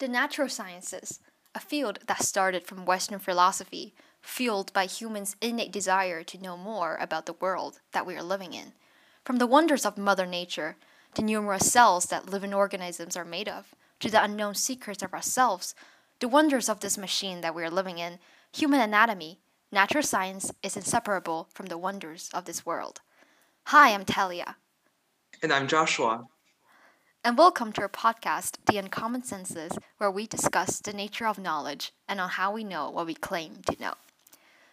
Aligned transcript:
The 0.00 0.08
natural 0.08 0.48
sciences, 0.48 1.20
a 1.54 1.60
field 1.60 1.98
that 2.06 2.22
started 2.22 2.66
from 2.66 2.86
Western 2.86 3.18
philosophy, 3.18 3.92
fueled 4.22 4.72
by 4.72 4.86
humans' 4.86 5.36
innate 5.42 5.72
desire 5.72 6.22
to 6.22 6.40
know 6.40 6.56
more 6.56 6.96
about 6.96 7.26
the 7.26 7.34
world 7.34 7.80
that 7.92 8.06
we 8.06 8.16
are 8.16 8.22
living 8.22 8.54
in. 8.54 8.72
From 9.26 9.36
the 9.36 9.46
wonders 9.46 9.84
of 9.84 9.98
Mother 9.98 10.24
Nature, 10.24 10.76
the 11.16 11.22
numerous 11.22 11.70
cells 11.70 12.06
that 12.06 12.30
living 12.30 12.54
organisms 12.54 13.14
are 13.14 13.26
made 13.26 13.46
of, 13.46 13.74
to 13.98 14.10
the 14.10 14.24
unknown 14.24 14.54
secrets 14.54 15.02
of 15.02 15.12
ourselves, 15.12 15.74
the 16.20 16.28
wonders 16.28 16.70
of 16.70 16.80
this 16.80 16.96
machine 16.96 17.42
that 17.42 17.54
we 17.54 17.62
are 17.62 17.70
living 17.70 17.98
in, 17.98 18.20
human 18.50 18.80
anatomy, 18.80 19.38
natural 19.70 20.02
science 20.02 20.50
is 20.62 20.78
inseparable 20.78 21.50
from 21.52 21.66
the 21.66 21.76
wonders 21.76 22.30
of 22.32 22.46
this 22.46 22.64
world. 22.64 23.02
Hi, 23.66 23.92
I'm 23.92 24.06
Talia. 24.06 24.56
And 25.42 25.52
I'm 25.52 25.68
Joshua 25.68 26.24
and 27.22 27.36
welcome 27.36 27.70
to 27.70 27.82
our 27.82 27.88
podcast, 27.88 28.56
The 28.64 28.78
Uncommon 28.78 29.22
Senses, 29.22 29.72
where 29.98 30.10
we 30.10 30.26
discuss 30.26 30.80
the 30.80 30.94
nature 30.94 31.26
of 31.26 31.38
knowledge 31.38 31.92
and 32.08 32.18
on 32.18 32.30
how 32.30 32.50
we 32.50 32.64
know 32.64 32.88
what 32.88 33.04
we 33.04 33.12
claim 33.12 33.58
to 33.66 33.76
know. 33.78 33.92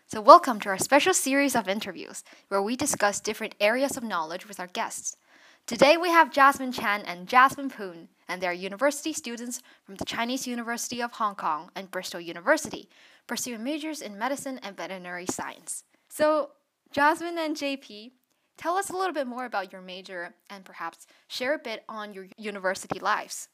So, 0.07 0.21
welcome 0.21 0.61
to 0.61 0.69
our 0.69 0.77
special 0.77 1.13
series 1.13 1.57
of 1.57 1.67
interviews 1.67 2.23
where 2.47 2.61
we 2.61 2.77
discuss 2.77 3.19
different 3.19 3.55
areas 3.59 3.97
of 3.97 4.03
knowledge 4.03 4.47
with 4.47 4.61
our 4.61 4.67
guests. 4.67 5.17
Today 5.65 5.97
we 5.97 6.09
have 6.09 6.31
Jasmine 6.31 6.71
Chan 6.71 7.01
and 7.05 7.27
Jasmine 7.27 7.69
Poon, 7.69 8.07
and 8.29 8.41
they 8.41 8.47
are 8.47 8.53
university 8.53 9.11
students 9.11 9.61
from 9.83 9.95
the 9.95 10.05
Chinese 10.05 10.47
University 10.47 11.01
of 11.01 11.11
Hong 11.13 11.35
Kong 11.35 11.69
and 11.75 11.91
Bristol 11.91 12.21
University, 12.21 12.87
pursuing 13.27 13.61
majors 13.61 14.01
in 14.01 14.17
medicine 14.17 14.57
and 14.63 14.77
veterinary 14.77 15.25
science. 15.25 15.83
So, 16.07 16.51
Jasmine 16.93 17.37
and 17.37 17.57
JP, 17.57 18.11
Tell 18.57 18.75
us 18.75 18.89
a 18.89 18.95
little 18.95 19.13
bit 19.13 19.27
more 19.27 19.45
about 19.45 19.71
your 19.71 19.81
major 19.81 20.33
and 20.49 20.65
perhaps 20.65 21.05
share 21.27 21.53
a 21.53 21.59
bit 21.59 21.83
on 21.87 22.13
your 22.13 22.27
university 22.37 22.99
lives. 22.99 23.49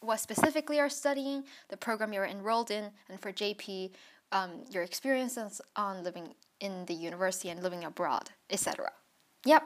What 0.00 0.20
specifically 0.20 0.78
are 0.78 0.90
studying, 0.90 1.44
the 1.70 1.78
program 1.78 2.12
you're 2.12 2.26
enrolled 2.26 2.70
in, 2.70 2.90
and 3.08 3.20
for 3.20 3.32
JP, 3.32 3.90
um, 4.32 4.64
your 4.70 4.82
experiences 4.82 5.62
on 5.76 6.04
living 6.04 6.34
in 6.60 6.84
the 6.86 6.94
university 6.94 7.48
and 7.48 7.62
living 7.62 7.84
abroad, 7.84 8.30
etc. 8.50 8.92
Yep. 9.46 9.64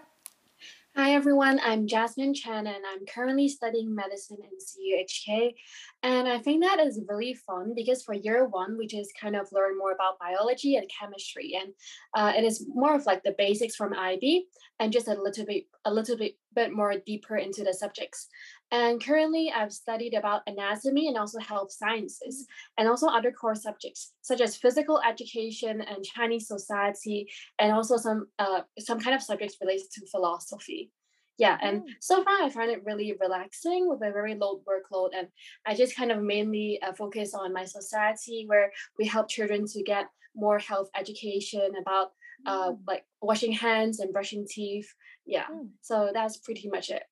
Hi 0.98 1.12
everyone, 1.12 1.60
I'm 1.62 1.86
Jasmine 1.86 2.34
Chan 2.34 2.66
and 2.66 2.84
I'm 2.84 3.06
currently 3.06 3.46
studying 3.46 3.94
medicine 3.94 4.38
in 4.42 4.58
CUHK. 4.58 5.54
And 6.02 6.26
I 6.26 6.40
think 6.40 6.64
that 6.64 6.80
is 6.80 7.00
really 7.08 7.34
fun 7.34 7.72
because 7.76 8.02
for 8.02 8.14
year 8.14 8.48
one, 8.48 8.76
we 8.76 8.88
just 8.88 9.12
kind 9.16 9.36
of 9.36 9.46
learn 9.52 9.78
more 9.78 9.92
about 9.92 10.18
biology 10.18 10.74
and 10.74 10.90
chemistry. 10.90 11.52
And 11.54 11.72
uh, 12.14 12.32
it 12.36 12.42
is 12.42 12.66
more 12.74 12.96
of 12.96 13.06
like 13.06 13.22
the 13.22 13.36
basics 13.38 13.76
from 13.76 13.94
IB 13.94 14.46
and 14.80 14.92
just 14.92 15.06
a 15.06 15.14
little 15.14 15.46
bit 15.46 15.66
a 15.84 15.94
little 15.94 16.16
bit, 16.16 16.34
bit 16.54 16.72
more 16.72 16.94
deeper 17.06 17.36
into 17.36 17.64
the 17.64 17.74
subjects. 17.74 18.28
And 18.70 19.02
currently, 19.02 19.50
I've 19.54 19.72
studied 19.72 20.14
about 20.14 20.42
anatomy 20.46 21.08
and 21.08 21.16
also 21.16 21.38
health 21.38 21.72
sciences, 21.72 22.46
and 22.76 22.88
also 22.88 23.06
other 23.08 23.32
core 23.32 23.54
subjects 23.54 24.12
such 24.20 24.40
as 24.40 24.56
physical 24.56 25.00
education 25.00 25.80
and 25.80 26.04
Chinese 26.04 26.48
society, 26.48 27.28
and 27.58 27.72
also 27.72 27.96
some 27.96 28.26
uh, 28.38 28.62
some 28.78 29.00
kind 29.00 29.16
of 29.16 29.22
subjects 29.22 29.56
related 29.60 29.90
to 29.92 30.06
philosophy. 30.06 30.90
Yeah, 31.38 31.56
and 31.62 31.82
mm. 31.82 31.86
so 32.00 32.24
far 32.24 32.42
I 32.42 32.50
find 32.50 32.70
it 32.70 32.84
really 32.84 33.16
relaxing 33.20 33.88
with 33.88 34.02
a 34.02 34.12
very 34.12 34.34
low 34.34 34.60
workload, 34.68 35.10
and 35.16 35.28
I 35.64 35.74
just 35.74 35.96
kind 35.96 36.10
of 36.10 36.22
mainly 36.22 36.80
uh, 36.82 36.92
focus 36.92 37.32
on 37.32 37.54
my 37.54 37.64
society 37.64 38.44
where 38.46 38.72
we 38.98 39.06
help 39.06 39.28
children 39.28 39.64
to 39.66 39.82
get 39.82 40.06
more 40.34 40.58
health 40.58 40.90
education 40.98 41.72
about 41.80 42.08
uh, 42.46 42.72
mm. 42.72 42.78
like 42.86 43.04
washing 43.22 43.52
hands 43.52 44.00
and 44.00 44.12
brushing 44.12 44.46
teeth. 44.48 44.92
Yeah, 45.28 45.44
mm. 45.52 45.68
so 45.82 46.10
that's 46.12 46.38
pretty 46.38 46.70
much 46.70 46.88
it. 46.88 47.02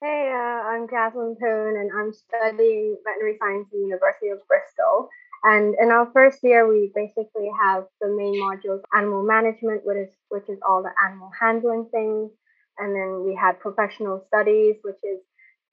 Hey, 0.00 0.32
uh, 0.32 0.64
I'm 0.66 0.88
Kathleen 0.88 1.36
Poon, 1.38 1.76
and 1.76 1.90
I'm 1.94 2.10
studying 2.14 2.96
veterinary 3.04 3.36
science 3.38 3.66
at 3.66 3.72
the 3.72 3.84
University 3.84 4.28
of 4.28 4.38
Bristol. 4.48 5.10
And 5.44 5.74
in 5.78 5.90
our 5.90 6.10
first 6.14 6.38
year, 6.42 6.66
we 6.66 6.90
basically 6.94 7.50
have 7.60 7.84
the 8.00 8.08
main 8.08 8.34
modules 8.40 8.80
animal 8.96 9.22
management, 9.22 9.82
which 9.84 10.08
is 10.08 10.14
which 10.30 10.48
is 10.48 10.58
all 10.66 10.82
the 10.82 10.92
animal 11.06 11.30
handling 11.38 11.86
things, 11.92 12.30
and 12.78 12.96
then 12.96 13.24
we 13.26 13.34
had 13.34 13.60
professional 13.60 14.24
studies, 14.28 14.76
which 14.82 15.00
is 15.04 15.20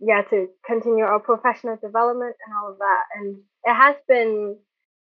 yeah 0.01 0.23
to 0.23 0.47
continue 0.65 1.05
our 1.05 1.21
professional 1.21 1.77
development 1.81 2.35
and 2.45 2.53
all 2.53 2.71
of 2.73 2.79
that. 2.79 3.03
And 3.15 3.37
it 3.63 3.73
has 3.73 3.95
been 4.09 4.57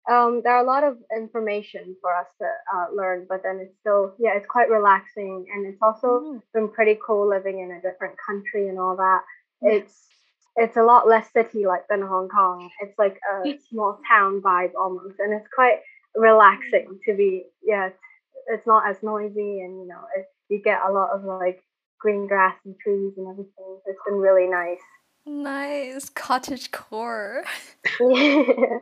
um, 0.09 0.41
there 0.43 0.55
are 0.55 0.63
a 0.63 0.67
lot 0.67 0.85
of 0.85 0.97
information 1.15 1.95
for 2.01 2.15
us 2.17 2.27
to 2.41 2.47
uh, 2.75 2.87
learn, 2.95 3.27
but 3.29 3.43
then 3.43 3.61
it's 3.61 3.77
still, 3.81 4.15
yeah, 4.19 4.35
it's 4.35 4.47
quite 4.47 4.71
relaxing. 4.71 5.47
And 5.53 5.67
it's 5.67 5.83
also 5.83 6.21
mm. 6.21 6.41
been 6.55 6.69
pretty 6.69 6.99
cool 7.05 7.29
living 7.29 7.61
in 7.61 7.71
a 7.73 7.81
different 7.81 8.15
country 8.25 8.69
and 8.69 8.79
all 8.79 8.97
that. 8.97 9.23
It's, 9.63 10.07
it's 10.57 10.77
a 10.79 10.83
lot 10.83 11.07
less 11.07 11.31
city 11.33 11.67
like 11.67 11.87
than 11.89 12.01
Hong 12.01 12.29
Kong. 12.29 12.71
It's 12.81 12.99
like 12.99 13.19
a 13.45 13.59
small 13.69 13.99
town 14.09 14.41
vibe 14.41 14.73
almost. 14.79 15.17
And 15.19 15.35
it's 15.35 15.49
quite 15.55 15.81
relaxing 16.17 16.99
to 17.07 17.15
be, 17.15 17.45
yeah, 17.63 17.91
it's 18.49 18.67
not 18.67 18.89
as 18.89 19.03
noisy 19.03 19.61
and, 19.61 19.81
you 19.81 19.87
know, 19.87 20.01
it, 20.17 20.27
you 20.49 20.63
get 20.63 20.81
a 20.83 20.91
lot 20.91 21.11
of 21.11 21.25
like 21.25 21.63
green 22.01 22.27
grass 22.27 22.57
and 22.65 22.75
trees 22.83 23.13
and 23.19 23.29
everything. 23.29 23.81
It's 23.87 24.01
been 24.07 24.17
really 24.17 24.49
nice. 24.49 24.81
Nice 25.27 26.09
cottage 26.09 26.71
core. 26.71 27.45
yeah 28.01 28.79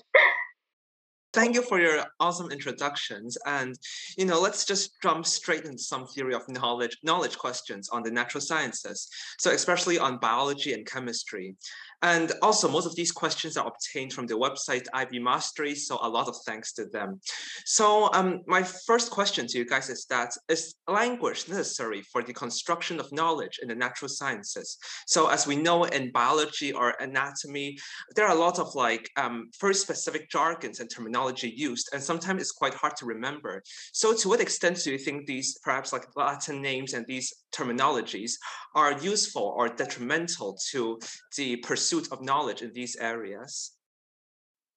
thank 1.38 1.54
you 1.54 1.62
for 1.62 1.80
your 1.80 2.04
awesome 2.18 2.50
introductions. 2.50 3.38
And 3.46 3.78
you 4.16 4.26
know, 4.26 4.40
let's 4.40 4.64
just 4.64 5.00
jump 5.02 5.24
straight 5.24 5.64
into 5.64 5.82
some 5.82 6.06
theory 6.06 6.34
of 6.34 6.48
knowledge 6.48 6.98
knowledge 7.02 7.38
questions 7.38 7.88
on 7.90 8.02
the 8.02 8.10
natural 8.10 8.40
sciences. 8.40 9.08
So 9.38 9.52
especially 9.52 9.98
on 9.98 10.18
biology 10.18 10.72
and 10.74 10.84
chemistry. 10.84 11.54
And 12.02 12.32
also, 12.42 12.68
most 12.68 12.86
of 12.86 12.94
these 12.94 13.10
questions 13.10 13.56
are 13.56 13.66
obtained 13.66 14.12
from 14.12 14.26
the 14.26 14.34
website 14.34 14.86
IB 14.94 15.18
Mastery, 15.18 15.74
so 15.74 15.98
a 16.00 16.08
lot 16.08 16.28
of 16.28 16.36
thanks 16.46 16.72
to 16.74 16.86
them. 16.86 17.20
So, 17.64 18.12
um, 18.12 18.40
my 18.46 18.62
first 18.62 19.10
question 19.10 19.46
to 19.48 19.58
you 19.58 19.64
guys 19.64 19.88
is 19.88 20.06
that 20.06 20.30
is 20.48 20.76
language 20.86 21.48
necessary 21.48 22.02
for 22.02 22.22
the 22.22 22.32
construction 22.32 23.00
of 23.00 23.10
knowledge 23.12 23.58
in 23.62 23.68
the 23.68 23.74
natural 23.74 24.08
sciences? 24.08 24.78
So, 25.08 25.28
as 25.28 25.46
we 25.46 25.56
know 25.56 25.84
in 25.84 26.12
biology 26.12 26.72
or 26.72 26.94
anatomy, 27.00 27.76
there 28.14 28.26
are 28.26 28.36
a 28.36 28.40
lot 28.40 28.60
of 28.60 28.74
like 28.76 29.10
um, 29.16 29.50
very 29.60 29.74
specific 29.74 30.30
jargons 30.30 30.78
and 30.78 30.88
terminology 30.88 31.52
used, 31.56 31.88
and 31.92 32.02
sometimes 32.02 32.40
it's 32.40 32.52
quite 32.52 32.74
hard 32.74 32.94
to 32.98 33.06
remember. 33.06 33.60
So, 33.92 34.14
to 34.14 34.28
what 34.28 34.40
extent 34.40 34.84
do 34.84 34.92
you 34.92 34.98
think 34.98 35.26
these 35.26 35.58
perhaps 35.64 35.92
like 35.92 36.06
Latin 36.14 36.62
names 36.62 36.94
and 36.94 37.04
these 37.08 37.32
terminologies 37.58 38.32
are 38.74 38.92
useful 39.00 39.54
or 39.56 39.68
detrimental 39.68 40.58
to 40.70 40.98
the 41.36 41.56
pursuit 41.56 42.08
of 42.12 42.22
knowledge 42.22 42.62
in 42.62 42.72
these 42.72 42.96
areas? 42.96 43.72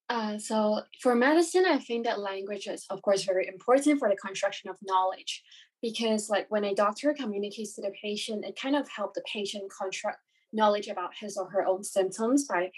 Uh, 0.09 0.37
so 0.37 0.81
for 1.01 1.15
medicine, 1.15 1.65
I 1.65 1.77
think 1.77 2.05
that 2.05 2.19
language 2.19 2.67
is, 2.67 2.85
of 2.89 3.01
course, 3.01 3.23
very 3.23 3.47
important 3.47 3.99
for 3.99 4.09
the 4.09 4.17
construction 4.17 4.69
of 4.69 4.75
knowledge 4.81 5.41
because, 5.81 6.29
like, 6.29 6.47
when 6.49 6.65
a 6.65 6.75
doctor 6.75 7.13
communicates 7.13 7.75
to 7.75 7.81
the 7.81 7.93
patient, 8.03 8.43
it 8.43 8.59
kind 8.61 8.75
of 8.75 8.89
helps 8.89 9.15
the 9.15 9.23
patient 9.31 9.71
construct 9.71 10.19
knowledge 10.51 10.87
about 10.87 11.11
his 11.17 11.37
or 11.37 11.49
her 11.49 11.65
own 11.65 11.83
symptoms 11.83 12.45
by 12.45 12.69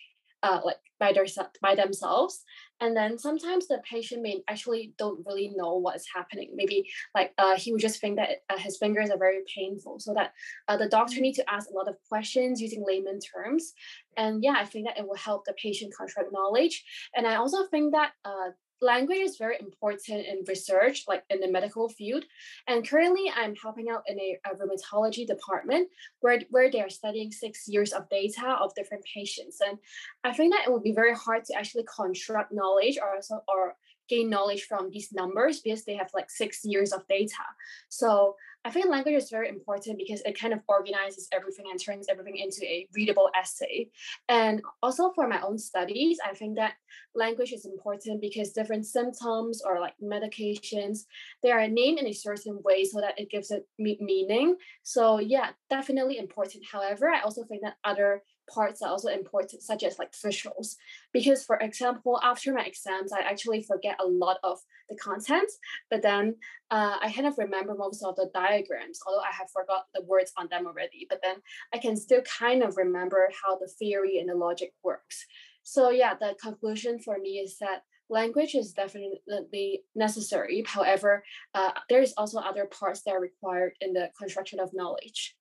uh, 0.44 0.60
like 0.64 0.78
by 1.00 1.12
their 1.12 1.26
by 1.62 1.76
themselves. 1.76 2.44
And 2.82 2.96
then 2.96 3.18
sometimes 3.18 3.68
the 3.68 3.82
patient 3.90 4.22
may 4.22 4.42
actually 4.50 4.94
don't 4.98 5.26
really 5.26 5.54
know 5.56 5.78
what's 5.78 6.08
happening. 6.14 6.52
Maybe 6.54 6.90
like 7.16 7.34
uh, 7.38 7.58
he 7.58 7.72
would 7.72 7.82
just 7.82 8.02
think 8.02 8.18
that 8.18 8.44
uh, 8.50 8.58
his 8.58 8.78
fingers 8.78 9.10
are 9.10 9.18
very 9.18 9.40
painful 9.54 10.00
so 10.00 10.14
that 10.14 10.34
uh, 10.68 10.78
the 10.78 10.90
doctor 10.90 11.22
need 11.22 11.36
to 11.36 11.50
ask 11.50 11.70
a 11.70 11.74
lot 11.74 11.88
of 11.88 11.96
questions 12.10 12.62
using 12.62 12.84
layman 12.86 13.20
terms. 13.20 13.74
And 14.18 14.44
yeah 14.44 14.56
i 14.58 14.66
think 14.66 14.86
that 14.88 15.00
it 15.00 15.08
will 15.08 15.16
help 15.16 15.46
the 15.46 15.54
patient 15.54 15.94
construct 15.98 16.32
knowledge. 16.32 16.84
And 17.16 17.26
i 17.26 17.36
also 17.36 17.66
think 17.72 17.94
that 17.94 18.12
uh, 18.26 18.50
language 18.84 19.20
is 19.20 19.38
very 19.38 19.58
important 19.60 20.26
in 20.28 20.44
research, 20.48 21.06
like 21.08 21.24
in 21.30 21.40
the 21.40 21.48
medical 21.48 21.90
field. 21.90 22.26
And 22.68 22.88
currently, 22.88 23.32
I'm 23.36 23.56
helping 23.56 23.90
out 23.90 24.04
in 24.08 24.20
a, 24.20 24.38
a, 24.46 24.56
rheumatology 24.56 25.26
department 25.26 25.90
where, 26.20 26.42
where 26.52 26.70
they 26.70 26.82
are 26.82 26.90
studying 26.90 27.32
six 27.32 27.68
years 27.68 27.94
of 27.94 28.10
data 28.10 28.58
of 28.60 28.76
different 28.76 29.04
patients. 29.06 29.60
And 29.66 29.80
I 30.24 30.34
think 30.34 30.54
that 30.54 30.66
it 30.68 30.72
would 30.72 30.84
be 30.84 30.94
very 30.94 31.16
hard 31.16 31.46
to 31.46 31.56
actually 31.56 31.86
construct 31.86 32.54
knowledge 32.54 32.98
or 33.02 33.16
also 33.16 33.44
or 33.48 33.76
gain 34.10 34.30
knowledge 34.30 34.64
from 34.64 34.90
these 34.90 35.12
numbers 35.12 35.62
because 35.62 35.86
they 35.86 35.96
have 35.96 36.10
like 36.14 36.30
six 36.30 36.64
years 36.64 36.92
of 36.92 37.08
data. 37.08 37.44
So 37.90 38.36
I 38.66 38.72
think 38.72 38.88
language 38.88 39.16
is 39.16 39.30
very 39.30 39.50
important 39.50 39.98
because 39.98 40.22
it 40.22 40.40
kind 40.40 40.54
of 40.54 40.62
organizes 40.70 41.28
everything 41.34 41.66
and 41.70 41.82
turns 41.82 42.08
everything 42.10 42.38
into 42.38 42.64
a 42.64 42.88
readable 42.94 43.30
essay. 43.38 43.90
And 44.30 44.62
also 44.82 45.12
for 45.12 45.28
my 45.28 45.42
own 45.42 45.58
studies, 45.58 46.18
I 46.26 46.34
think 46.34 46.56
that 46.56 46.76
language 47.14 47.52
is 47.52 47.66
important 47.66 48.22
because 48.22 48.52
different 48.52 48.86
symptoms 48.86 49.62
or 49.66 49.82
like 49.82 49.96
medications, 50.02 51.00
they 51.42 51.52
are 51.52 51.68
named 51.68 52.00
in 52.00 52.08
a 52.08 52.14
certain 52.14 52.62
way 52.64 52.86
so 52.86 53.02
that 53.02 53.20
it 53.20 53.30
gives 53.30 53.52
it 53.52 53.68
meaning. 53.78 54.56
So 54.84 55.20
yeah, 55.20 55.50
definitely 55.70 56.18
important. 56.18 56.64
However, 56.72 57.10
I 57.10 57.22
also 57.22 57.44
think 57.44 57.64
that 57.64 57.76
other 57.84 58.24
parts 58.52 58.82
are 58.82 58.90
also 58.90 59.10
important, 59.10 59.62
such 59.62 59.84
as 59.84 60.00
like 60.00 60.12
visuals. 60.12 60.76
Because 61.12 61.44
for 61.44 61.58
example, 61.58 62.20
after 62.24 62.54
my 62.54 62.64
exams, 62.64 63.12
I 63.12 63.20
actually 63.22 63.64
forget 63.64 63.98
a 64.00 64.08
lot 64.08 64.38
of 64.44 64.60
the 64.90 64.96
content, 64.96 65.50
but 65.90 66.02
then 66.02 66.36
uh, 66.72 66.98
I 67.02 67.12
kind 67.12 67.28
of 67.28 67.38
remember 67.38 67.76
most 67.76 68.04
of 68.04 68.16
the 68.16 68.30
diagrams, 68.34 69.00
although 69.06 69.22
I 69.22 69.32
have 69.32 69.50
forgot 69.52 69.86
the 69.94 70.04
words 70.04 70.32
on 70.38 70.48
them 70.50 70.68
already. 70.68 71.08
But 71.10 71.22
then 71.24 71.38
I 71.74 71.78
can 71.78 71.96
still 71.96 72.22
kind 72.22 72.64
of 72.64 72.78
remember 72.78 73.30
how 73.44 73.58
the 73.58 73.68
theory 73.68 74.20
and 74.20 74.30
the 74.30 74.36
logic 74.36 74.74
works. 74.84 75.26
So 75.64 75.90
yeah, 75.90 76.14
the 76.14 76.36
conclusion 76.42 77.00
for 77.00 77.18
me 77.18 77.40
is 77.40 77.58
that 77.60 77.84
language 78.10 78.54
is 78.56 78.74
definitely 78.74 79.84
necessary. 79.96 80.64
However, 80.68 81.24
uh, 81.56 81.72
there 81.90 82.02
is 82.02 82.14
also 82.18 82.40
other 82.40 82.66
parts 82.66 83.02
that 83.04 83.16
are 83.16 83.22
required 83.22 83.74
in 83.80 83.94
the 83.94 84.10
construction 84.18 84.60
of 84.60 84.74
knowledge. 84.74 85.36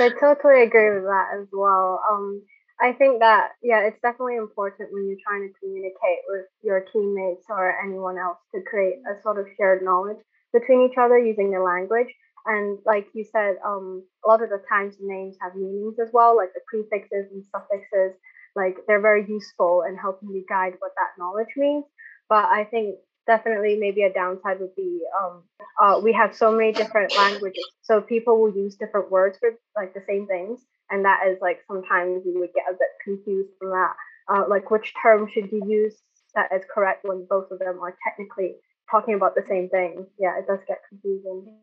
I 0.00 0.08
totally 0.08 0.62
agree 0.62 0.94
with 0.94 1.04
that 1.04 1.28
as 1.38 1.46
well. 1.52 2.00
Um, 2.10 2.42
I 2.80 2.92
think 2.92 3.20
that 3.20 3.50
yeah, 3.62 3.80
it's 3.80 4.00
definitely 4.00 4.36
important 4.36 4.92
when 4.92 5.06
you're 5.06 5.20
trying 5.26 5.46
to 5.46 5.58
communicate 5.60 6.24
with 6.28 6.46
your 6.62 6.80
teammates 6.92 7.44
or 7.50 7.78
anyone 7.84 8.16
else 8.18 8.38
to 8.54 8.62
create 8.62 8.96
a 9.04 9.20
sort 9.22 9.38
of 9.38 9.46
shared 9.58 9.82
knowledge 9.82 10.16
between 10.52 10.88
each 10.88 10.96
other 10.98 11.18
using 11.18 11.50
the 11.50 11.60
language. 11.60 12.08
And 12.46 12.78
like 12.86 13.08
you 13.12 13.24
said, 13.30 13.56
um, 13.64 14.02
a 14.24 14.28
lot 14.28 14.42
of 14.42 14.48
the 14.48 14.62
times 14.66 14.96
names 14.98 15.36
have 15.42 15.54
meanings 15.54 15.98
as 16.00 16.08
well, 16.12 16.34
like 16.36 16.54
the 16.54 16.60
prefixes 16.66 17.30
and 17.30 17.44
suffixes. 17.52 18.16
Like 18.56 18.78
they're 18.88 19.00
very 19.00 19.26
useful 19.28 19.84
in 19.86 19.96
helping 19.96 20.30
you 20.30 20.44
guide 20.48 20.74
what 20.78 20.92
that 20.96 21.18
knowledge 21.18 21.52
means. 21.56 21.84
But 22.28 22.46
I 22.46 22.64
think 22.64 22.96
definitely 23.30 23.76
maybe 23.76 24.02
a 24.02 24.12
downside 24.12 24.58
would 24.60 24.74
be 24.74 25.00
um, 25.20 25.42
uh, 25.82 26.00
we 26.02 26.12
have 26.12 26.34
so 26.34 26.50
many 26.50 26.72
different 26.72 27.16
languages, 27.16 27.68
so 27.82 28.00
people 28.00 28.40
will 28.40 28.54
use 28.54 28.74
different 28.74 29.10
words 29.10 29.38
for 29.38 29.50
like 29.76 29.94
the 29.94 30.02
same 30.08 30.26
things 30.26 30.60
and 30.90 31.04
that 31.04 31.20
is 31.28 31.38
like 31.40 31.60
sometimes 31.66 32.22
you 32.26 32.38
would 32.38 32.52
get 32.52 32.64
a 32.68 32.72
bit 32.72 32.90
confused 33.02 33.50
from 33.58 33.70
that. 33.70 33.94
Uh, 34.28 34.44
like 34.48 34.70
which 34.70 34.92
term 35.02 35.28
should 35.32 35.50
you 35.50 35.62
use 35.66 35.96
that 36.34 36.50
is 36.54 36.62
correct 36.72 37.04
when 37.04 37.26
both 37.28 37.50
of 37.50 37.58
them 37.58 37.80
are 37.80 37.96
technically 38.06 38.54
talking 38.90 39.14
about 39.14 39.34
the 39.34 39.44
same 39.48 39.68
thing? 39.68 40.06
Yeah, 40.18 40.38
it 40.38 40.46
does 40.46 40.60
get 40.68 40.78
confusing. 40.88 41.56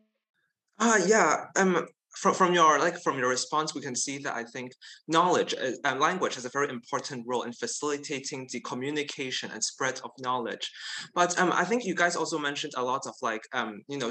Uh, 0.78 0.98
yeah. 1.06 1.46
Um, 1.56 1.88
from, 2.20 2.34
from 2.34 2.52
your 2.52 2.78
like 2.78 2.98
from 3.02 3.18
your 3.18 3.28
response, 3.28 3.74
we 3.74 3.80
can 3.80 3.94
see 3.94 4.18
that 4.18 4.34
I 4.34 4.44
think 4.44 4.72
knowledge 5.06 5.54
uh, 5.54 5.70
and 5.84 6.00
language 6.00 6.34
has 6.34 6.44
a 6.44 6.50
very 6.50 6.68
important 6.68 7.24
role 7.26 7.42
in 7.42 7.52
facilitating 7.52 8.48
the 8.52 8.60
communication 8.60 9.50
and 9.52 9.62
spread 9.62 10.00
of 10.04 10.10
knowledge. 10.18 10.70
But 11.14 11.38
um, 11.38 11.52
I 11.52 11.64
think 11.64 11.84
you 11.84 11.94
guys 11.94 12.16
also 12.16 12.38
mentioned 12.38 12.72
a 12.76 12.82
lot 12.82 13.06
of 13.06 13.14
like 13.22 13.42
um, 13.52 13.82
you 13.88 13.98
know 13.98 14.10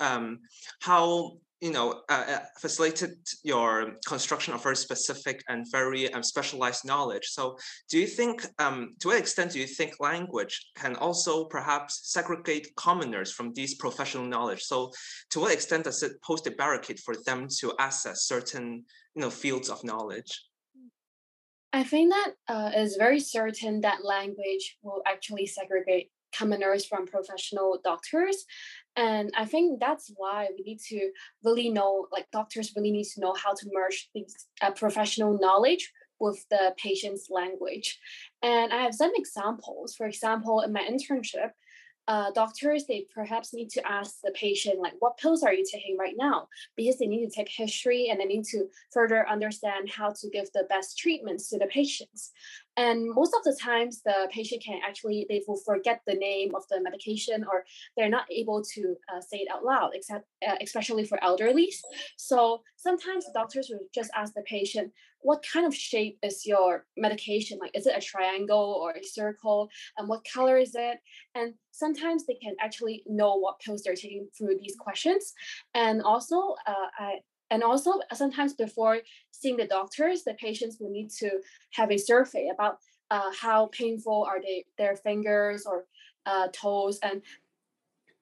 um, 0.00 0.38
how 0.80 1.32
you 1.60 1.70
know, 1.70 2.02
uh, 2.10 2.24
uh, 2.28 2.38
facilitated 2.60 3.16
your 3.42 3.92
construction 4.06 4.52
of 4.54 4.62
very 4.62 4.76
specific 4.76 5.42
and 5.48 5.64
very 5.70 6.12
um, 6.12 6.22
specialized 6.22 6.84
knowledge. 6.84 7.26
So, 7.26 7.56
do 7.88 7.98
you 7.98 8.06
think, 8.06 8.44
um, 8.58 8.94
to 9.00 9.08
what 9.08 9.18
extent 9.18 9.52
do 9.52 9.60
you 9.60 9.66
think 9.66 9.94
language 10.00 10.70
can 10.76 10.96
also 10.96 11.44
perhaps 11.44 12.12
segregate 12.12 12.68
commoners 12.76 13.32
from 13.32 13.52
these 13.54 13.74
professional 13.76 14.26
knowledge? 14.26 14.62
So, 14.62 14.90
to 15.30 15.40
what 15.40 15.52
extent 15.52 15.84
does 15.84 16.02
it 16.02 16.20
post 16.22 16.46
a 16.46 16.50
barricade 16.50 17.00
for 17.00 17.14
them 17.24 17.48
to 17.60 17.72
access 17.78 18.24
certain, 18.24 18.84
you 19.14 19.22
know, 19.22 19.30
fields 19.30 19.70
of 19.70 19.84
knowledge? 19.84 20.30
I 21.72 21.82
think 21.82 22.12
that 22.12 22.32
uh, 22.48 22.70
is 22.76 22.96
very 22.96 23.20
certain 23.20 23.80
that 23.80 24.04
language 24.04 24.76
will 24.82 25.02
actually 25.06 25.46
segregate 25.46 26.10
commoners 26.36 26.84
from 26.84 27.06
professional 27.06 27.78
doctors 27.82 28.44
and 28.96 29.30
i 29.36 29.44
think 29.44 29.80
that's 29.80 30.12
why 30.16 30.48
we 30.56 30.62
need 30.64 30.80
to 30.80 31.10
really 31.42 31.68
know 31.68 32.06
like 32.12 32.30
doctors 32.30 32.72
really 32.76 32.90
need 32.90 33.04
to 33.04 33.20
know 33.20 33.34
how 33.34 33.52
to 33.52 33.66
merge 33.72 34.08
these 34.14 34.46
uh, 34.62 34.70
professional 34.70 35.38
knowledge 35.38 35.92
with 36.20 36.46
the 36.48 36.72
patient's 36.76 37.28
language. 37.30 37.98
And 38.42 38.72
i 38.72 38.82
have 38.82 38.94
some 38.94 39.12
examples. 39.14 39.94
For 39.94 40.06
example 40.06 40.60
in 40.60 40.72
my 40.72 40.82
internship 40.82 41.50
uh, 42.06 42.30
doctors 42.32 42.84
they 42.84 43.06
perhaps 43.14 43.54
need 43.54 43.70
to 43.70 43.86
ask 43.90 44.16
the 44.22 44.30
patient 44.32 44.78
like 44.78 44.92
what 44.98 45.16
pills 45.16 45.42
are 45.42 45.54
you 45.54 45.64
taking 45.70 45.96
right 45.96 46.16
now? 46.18 46.48
because 46.76 46.98
they 46.98 47.06
need 47.06 47.26
to 47.26 47.34
take 47.34 47.48
history 47.48 48.08
and 48.10 48.20
they 48.20 48.26
need 48.26 48.44
to 48.44 48.66
further 48.92 49.28
understand 49.28 49.90
how 49.90 50.10
to 50.10 50.28
give 50.30 50.50
the 50.52 50.64
best 50.68 50.98
treatments 50.98 51.48
to 51.48 51.58
the 51.58 51.66
patients 51.66 52.32
and 52.76 53.08
most 53.14 53.34
of 53.34 53.44
the 53.44 53.56
times 53.60 54.02
the 54.02 54.28
patient 54.30 54.62
can 54.62 54.80
actually 54.86 55.26
they 55.28 55.42
will 55.46 55.60
forget 55.64 56.00
the 56.06 56.14
name 56.14 56.54
of 56.54 56.62
the 56.70 56.80
medication 56.80 57.44
or 57.44 57.64
they're 57.96 58.08
not 58.08 58.26
able 58.30 58.62
to 58.74 58.96
uh, 59.12 59.20
say 59.20 59.38
it 59.38 59.48
out 59.52 59.64
loud 59.64 59.90
except 59.94 60.26
uh, 60.46 60.56
especially 60.60 61.04
for 61.04 61.18
elderlies. 61.18 61.76
So 62.16 62.62
sometimes 62.76 63.26
doctors 63.34 63.68
will 63.70 63.86
just 63.94 64.10
ask 64.14 64.34
the 64.34 64.42
patient 64.42 64.92
what 65.20 65.44
kind 65.50 65.66
of 65.66 65.74
shape 65.74 66.18
is 66.22 66.44
your 66.44 66.84
medication? 66.98 67.58
Like 67.58 67.70
is 67.74 67.86
it 67.86 67.96
a 67.96 68.00
triangle 68.00 68.78
or 68.82 68.92
a 68.92 69.02
circle? 69.02 69.70
And 69.96 70.08
what 70.08 70.26
color 70.30 70.58
is 70.58 70.74
it? 70.74 70.98
And 71.34 71.54
sometimes 71.70 72.26
they 72.26 72.34
can 72.34 72.54
actually 72.60 73.02
know 73.06 73.36
what 73.36 73.58
pills 73.60 73.82
they're 73.82 73.94
taking 73.94 74.28
through 74.36 74.58
these 74.60 74.76
questions. 74.78 75.32
And 75.74 76.02
also 76.02 76.56
uh, 76.66 76.88
I, 76.98 77.14
and 77.50 77.62
also 77.62 77.92
sometimes 78.12 78.52
before 78.54 78.98
seeing 79.30 79.56
the 79.56 79.66
doctors 79.66 80.22
the 80.24 80.34
patients 80.34 80.78
will 80.80 80.90
need 80.90 81.10
to 81.10 81.30
have 81.70 81.90
a 81.90 81.98
survey 81.98 82.50
about 82.52 82.78
uh, 83.10 83.30
how 83.38 83.66
painful 83.66 84.24
are 84.24 84.40
they 84.40 84.64
their 84.78 84.96
fingers 84.96 85.66
or 85.66 85.84
uh, 86.26 86.48
toes 86.52 86.98
and 87.02 87.22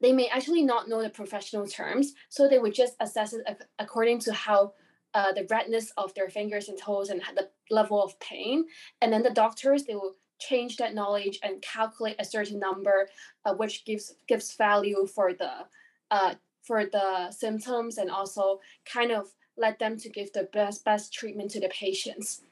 they 0.00 0.12
may 0.12 0.26
actually 0.28 0.62
not 0.62 0.88
know 0.88 1.02
the 1.02 1.10
professional 1.10 1.66
terms 1.66 2.14
so 2.28 2.48
they 2.48 2.58
would 2.58 2.74
just 2.74 2.94
assess 3.00 3.32
it 3.32 3.42
according 3.78 4.18
to 4.18 4.32
how 4.32 4.72
uh, 5.14 5.32
the 5.32 5.46
redness 5.50 5.92
of 5.96 6.14
their 6.14 6.28
fingers 6.28 6.68
and 6.68 6.78
toes 6.78 7.10
and 7.10 7.22
the 7.36 7.48
level 7.70 8.02
of 8.02 8.18
pain. 8.20 8.64
And 9.00 9.12
then 9.12 9.22
the 9.22 9.30
doctors, 9.30 9.84
they 9.84 9.94
will 9.94 10.14
change 10.38 10.76
that 10.76 10.94
knowledge 10.94 11.38
and 11.42 11.62
calculate 11.62 12.16
a 12.18 12.24
certain 12.24 12.58
number, 12.58 13.08
uh, 13.44 13.54
which 13.54 13.84
gives 13.84 14.14
gives 14.26 14.54
value 14.56 15.06
for 15.06 15.32
the 15.34 15.52
uh, 16.10 16.34
for 16.62 16.86
the 16.86 17.30
symptoms 17.30 17.98
and 17.98 18.10
also 18.10 18.60
kind 18.84 19.10
of 19.10 19.32
let 19.56 19.78
them 19.78 19.96
to 19.98 20.08
give 20.08 20.32
the 20.32 20.48
best 20.52 20.84
best 20.84 21.12
treatment 21.12 21.50
to 21.50 21.60
the 21.60 21.68
patients. 21.68 22.42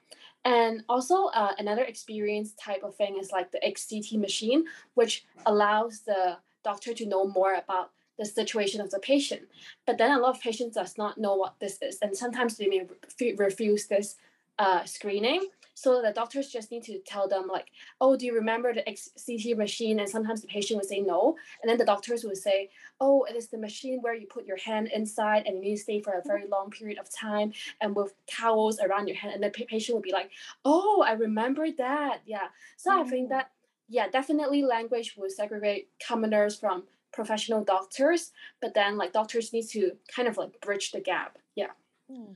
And 0.44 0.84
also 0.88 1.26
uh, 1.26 1.52
another 1.58 1.84
experience 1.84 2.54
type 2.54 2.82
of 2.82 2.96
thing 2.96 3.18
is 3.20 3.30
like 3.30 3.52
the 3.52 3.60
XCT 3.60 4.18
machine, 4.18 4.64
which 4.94 5.24
allows 5.44 6.00
the 6.00 6.38
doctor 6.64 6.94
to 6.94 7.06
know 7.06 7.26
more 7.26 7.54
about 7.54 7.90
the 8.18 8.24
situation 8.24 8.80
of 8.80 8.90
the 8.90 8.98
patient. 8.98 9.42
But 9.86 9.98
then 9.98 10.10
a 10.12 10.18
lot 10.18 10.36
of 10.36 10.42
patients 10.42 10.74
does 10.74 10.96
not 10.98 11.18
know 11.18 11.34
what 11.34 11.54
this 11.58 11.80
is, 11.82 11.98
and 12.02 12.16
sometimes 12.16 12.56
they 12.56 12.66
may 12.66 12.86
re- 13.20 13.34
refuse 13.36 13.86
this 13.86 14.16
uh, 14.58 14.84
screening. 14.84 15.48
So 15.80 16.02
the 16.02 16.12
doctors 16.12 16.48
just 16.48 16.70
need 16.70 16.82
to 16.84 16.98
tell 17.06 17.26
them 17.26 17.48
like, 17.50 17.68
oh, 18.02 18.14
do 18.14 18.26
you 18.26 18.34
remember 18.34 18.74
the 18.74 18.82
CT 18.84 19.56
machine? 19.56 19.98
And 19.98 20.08
sometimes 20.08 20.42
the 20.42 20.46
patient 20.46 20.78
would 20.78 20.88
say 20.88 21.00
no, 21.00 21.36
and 21.62 21.70
then 21.70 21.78
the 21.78 21.86
doctors 21.86 22.22
would 22.22 22.36
say, 22.36 22.68
oh, 23.00 23.24
it 23.24 23.34
is 23.34 23.48
the 23.48 23.56
machine 23.56 24.00
where 24.02 24.12
you 24.12 24.26
put 24.26 24.44
your 24.44 24.58
hand 24.58 24.90
inside 24.94 25.44
and 25.46 25.56
you 25.56 25.62
need 25.62 25.76
to 25.76 25.82
stay 25.82 25.98
for 26.02 26.12
a 26.12 26.22
very 26.26 26.46
long 26.46 26.70
period 26.70 26.98
of 26.98 27.08
time 27.10 27.54
and 27.80 27.96
with 27.96 28.12
towels 28.26 28.78
around 28.78 29.08
your 29.08 29.16
hand, 29.16 29.32
and 29.32 29.42
the 29.42 29.48
patient 29.48 29.96
would 29.96 30.02
be 30.02 30.12
like, 30.12 30.30
oh, 30.66 31.02
I 31.06 31.12
remember 31.12 31.66
that. 31.78 32.20
Yeah. 32.26 32.48
So 32.76 32.90
mm-hmm. 32.90 33.00
I 33.00 33.10
think 33.10 33.26
mm. 33.26 33.30
that 33.30 33.50
yeah, 33.88 34.08
definitely 34.08 34.62
language 34.62 35.14
will 35.16 35.30
segregate 35.30 35.88
commoners 36.06 36.56
from 36.60 36.84
professional 37.10 37.64
doctors, 37.64 38.32
but 38.60 38.74
then 38.74 38.98
like 38.98 39.14
doctors 39.14 39.50
need 39.54 39.66
to 39.68 39.92
kind 40.14 40.28
of 40.28 40.36
like 40.36 40.60
bridge 40.60 40.92
the 40.92 41.00
gap. 41.00 41.38
Yeah. 41.56 41.72
Hmm. 42.12 42.32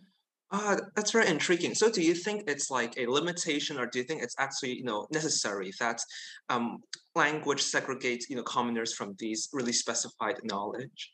Ah, 0.53 0.77
that's 0.95 1.11
very 1.11 1.27
intriguing. 1.27 1.75
So, 1.75 1.91
do 1.91 2.03
you 2.03 2.15
think 2.15 2.49
it's 2.49 2.71
like 2.71 2.95
a 2.97 3.07
limitation, 3.07 3.79
or 3.79 3.87
do 3.87 3.99
you 3.99 4.05
think 4.05 4.23
it's 4.23 4.37
actually 4.39 4.75
you 4.77 4.85
know 4.85 5.07
necessary 5.11 5.73
that 5.81 6.01
um, 6.49 6.79
language 7.15 7.63
segregates 7.63 8.29
you 8.29 8.37
know 8.37 8.43
commoners 8.43 8.95
from 8.95 9.15
these 9.19 9.49
really 9.53 9.73
specified 9.73 10.37
knowledge? 10.45 11.13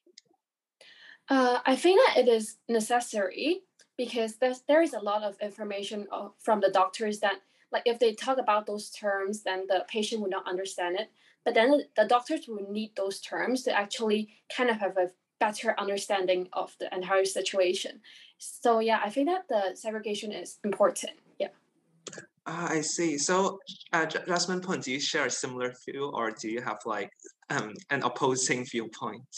Uh, 1.28 1.60
I 1.64 1.76
think 1.76 2.00
that 2.06 2.18
it 2.18 2.28
is 2.28 2.56
necessary 2.68 3.62
because 3.96 4.36
there's 4.36 4.62
there 4.66 4.82
is 4.82 4.94
a 4.94 5.00
lot 5.00 5.22
of 5.22 5.36
information 5.40 6.08
uh, 6.10 6.28
from 6.38 6.60
the 6.60 6.70
doctors 6.70 7.20
that 7.20 7.36
like 7.72 7.82
if 7.86 7.98
they 7.98 8.12
talk 8.12 8.38
about 8.38 8.66
those 8.66 8.90
terms, 8.90 9.42
then 9.42 9.66
the 9.68 9.84
patient 9.88 10.22
would 10.22 10.30
not 10.30 10.48
understand 10.48 10.98
it. 10.98 11.10
But 11.44 11.54
then 11.54 11.82
the 11.96 12.04
doctors 12.04 12.46
will 12.48 12.66
need 12.70 12.96
those 12.96 13.20
terms 13.20 13.62
to 13.62 13.72
actually 13.72 14.28
kind 14.54 14.70
of 14.70 14.76
have 14.78 14.96
a 14.96 15.10
better 15.40 15.74
understanding 15.78 16.48
of 16.52 16.76
the 16.78 16.94
entire 16.94 17.24
situation. 17.24 18.00
So 18.38 18.78
yeah, 18.78 19.00
I 19.04 19.10
think 19.10 19.28
that 19.28 19.48
the 19.48 19.74
segregation 19.74 20.32
is 20.32 20.58
important. 20.62 21.12
Yeah. 21.38 21.48
Ah, 22.46 22.68
I 22.70 22.80
see. 22.80 23.18
So, 23.18 23.58
uh, 23.92 24.06
Jasmine 24.06 24.60
Poon, 24.60 24.80
do 24.80 24.92
you 24.92 25.00
share 25.00 25.26
a 25.26 25.30
similar 25.30 25.74
view, 25.84 26.10
or 26.14 26.30
do 26.30 26.48
you 26.48 26.60
have 26.62 26.78
like 26.86 27.10
um, 27.50 27.74
an 27.90 28.02
opposing 28.02 28.64
viewpoint? 28.64 29.28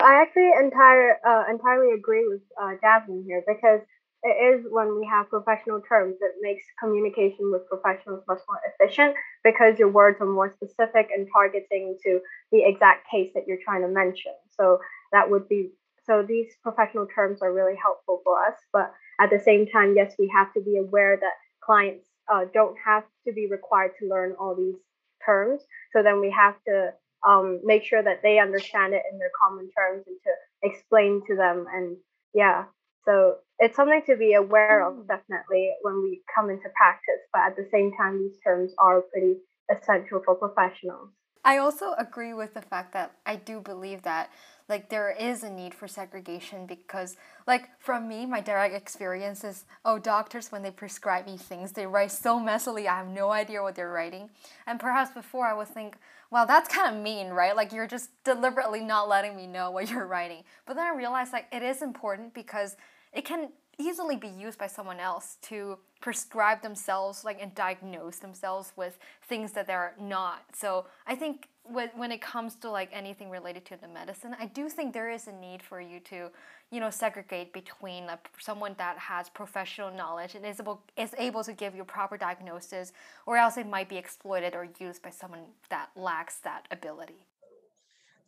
I 0.00 0.22
actually 0.22 0.50
entire 0.58 1.18
uh, 1.26 1.44
entirely 1.50 1.92
agree 1.94 2.26
with 2.26 2.40
uh, 2.60 2.72
Jasmine 2.80 3.24
here 3.26 3.42
because 3.46 3.80
it 4.22 4.36
is 4.36 4.66
when 4.70 4.98
we 4.98 5.06
have 5.06 5.28
professional 5.30 5.80
terms 5.80 6.16
that 6.20 6.32
makes 6.42 6.64
communication 6.78 7.50
with 7.52 7.66
professionals 7.68 8.22
much 8.28 8.40
more 8.48 8.60
efficient 8.68 9.14
because 9.44 9.78
your 9.78 9.88
words 9.88 10.18
are 10.20 10.26
more 10.26 10.52
specific 10.52 11.08
and 11.14 11.26
targeting 11.32 11.96
to 12.04 12.20
the 12.52 12.62
exact 12.64 13.08
case 13.10 13.30
that 13.34 13.44
you're 13.46 13.62
trying 13.64 13.80
to 13.82 13.88
mention. 13.88 14.32
So 14.50 14.78
that 15.12 15.30
would 15.30 15.48
be 15.48 15.70
so 16.04 16.24
these 16.26 16.46
professional 16.62 17.06
terms 17.06 17.40
are 17.42 17.52
really 17.52 17.76
helpful 17.80 18.20
for 18.24 18.44
us. 18.44 18.54
But 18.72 18.92
at 19.20 19.30
the 19.30 19.38
same 19.38 19.66
time, 19.66 19.94
yes, 19.96 20.14
we 20.18 20.30
have 20.34 20.52
to 20.54 20.60
be 20.60 20.76
aware 20.76 21.16
that 21.16 21.34
clients 21.62 22.04
uh, 22.32 22.46
don't 22.52 22.76
have 22.84 23.04
to 23.26 23.32
be 23.32 23.46
required 23.48 23.92
to 24.00 24.08
learn 24.08 24.34
all 24.38 24.56
these 24.56 24.80
terms. 25.24 25.62
So 25.92 26.02
then 26.02 26.20
we 26.20 26.30
have 26.30 26.54
to 26.66 26.90
um, 27.26 27.60
make 27.64 27.84
sure 27.84 28.02
that 28.02 28.22
they 28.22 28.38
understand 28.38 28.94
it 28.94 29.02
in 29.12 29.18
their 29.18 29.30
common 29.40 29.68
terms 29.76 30.04
and 30.06 30.16
to 30.24 30.68
explain 30.68 31.22
to 31.28 31.36
them. 31.36 31.66
And 31.72 31.96
yeah, 32.32 32.64
so 33.04 33.36
it's 33.58 33.76
something 33.76 34.02
to 34.06 34.16
be 34.16 34.34
aware 34.34 34.86
of 34.86 34.94
mm. 34.94 35.06
definitely 35.06 35.70
when 35.82 36.02
we 36.02 36.22
come 36.34 36.50
into 36.50 36.68
practice. 36.76 37.22
But 37.32 37.42
at 37.42 37.56
the 37.56 37.68
same 37.70 37.92
time, 37.96 38.18
these 38.18 38.38
terms 38.42 38.72
are 38.78 39.02
pretty 39.02 39.36
essential 39.70 40.22
for 40.24 40.34
professionals. 40.34 41.10
I 41.44 41.58
also 41.58 41.94
agree 41.96 42.34
with 42.34 42.52
the 42.54 42.60
fact 42.60 42.92
that 42.92 43.12
I 43.24 43.36
do 43.36 43.60
believe 43.60 44.02
that 44.02 44.30
like 44.70 44.88
there 44.88 45.10
is 45.10 45.42
a 45.42 45.50
need 45.50 45.74
for 45.74 45.88
segregation 45.88 46.64
because 46.64 47.16
like 47.46 47.68
from 47.80 48.08
me 48.08 48.24
my 48.24 48.40
direct 48.40 48.74
experience 48.74 49.44
is 49.44 49.64
oh 49.84 49.98
doctors 49.98 50.50
when 50.50 50.62
they 50.62 50.70
prescribe 50.70 51.26
me 51.26 51.36
things 51.36 51.72
they 51.72 51.86
write 51.86 52.12
so 52.12 52.38
messily 52.38 52.86
I 52.86 52.96
have 52.98 53.08
no 53.08 53.30
idea 53.30 53.62
what 53.62 53.74
they're 53.74 53.90
writing. 53.90 54.30
And 54.66 54.78
perhaps 54.78 55.10
before 55.10 55.46
I 55.46 55.52
would 55.52 55.68
think 55.68 55.96
well 56.30 56.46
that's 56.46 56.74
kind 56.74 56.96
of 56.96 57.02
mean 57.02 57.28
right? 57.30 57.54
Like 57.54 57.72
you're 57.72 57.88
just 57.88 58.10
deliberately 58.24 58.80
not 58.80 59.08
letting 59.08 59.36
me 59.36 59.46
know 59.46 59.70
what 59.70 59.90
you're 59.90 60.06
writing. 60.06 60.44
But 60.64 60.76
then 60.76 60.86
I 60.86 60.96
realized 60.96 61.32
like 61.32 61.46
it 61.52 61.62
is 61.62 61.82
important 61.82 62.32
because 62.32 62.76
it 63.12 63.24
can 63.24 63.50
easily 63.80 64.16
be 64.16 64.28
used 64.28 64.58
by 64.58 64.66
someone 64.66 65.00
else 65.00 65.36
to 65.42 65.78
prescribe 66.00 66.62
themselves 66.62 67.24
like 67.24 67.38
and 67.40 67.54
diagnose 67.54 68.16
themselves 68.18 68.72
with 68.76 68.98
things 69.28 69.52
that 69.52 69.66
they're 69.66 69.94
not. 70.00 70.44
So 70.52 70.86
i 71.06 71.14
think 71.14 71.48
when, 71.64 72.10
it 72.10 72.20
comes 72.20 72.56
to 72.56 72.70
like 72.70 72.90
anything 72.92 73.30
related 73.30 73.64
to 73.66 73.76
the 73.76 73.86
medicine 73.86 74.34
i 74.40 74.46
do 74.46 74.68
think 74.68 74.92
there 74.92 75.10
is 75.10 75.28
a 75.28 75.32
need 75.32 75.62
for 75.62 75.80
you 75.80 76.00
to 76.00 76.28
you 76.70 76.80
know 76.80 76.90
segregate 76.90 77.52
between 77.52 78.06
like, 78.06 78.28
someone 78.40 78.74
that 78.78 78.98
has 78.98 79.28
professional 79.28 79.90
knowledge 79.90 80.34
and 80.34 80.44
is 80.44 80.58
able 80.58 80.82
is 80.96 81.14
able 81.18 81.44
to 81.44 81.52
give 81.52 81.74
you 81.74 81.82
a 81.82 81.84
proper 81.84 82.16
diagnosis 82.16 82.92
or 83.26 83.36
else 83.36 83.56
it 83.56 83.68
might 83.68 83.88
be 83.88 83.96
exploited 83.96 84.54
or 84.54 84.68
used 84.78 85.02
by 85.02 85.10
someone 85.10 85.40
that 85.68 85.90
lacks 85.94 86.36
that 86.38 86.66
ability 86.70 87.26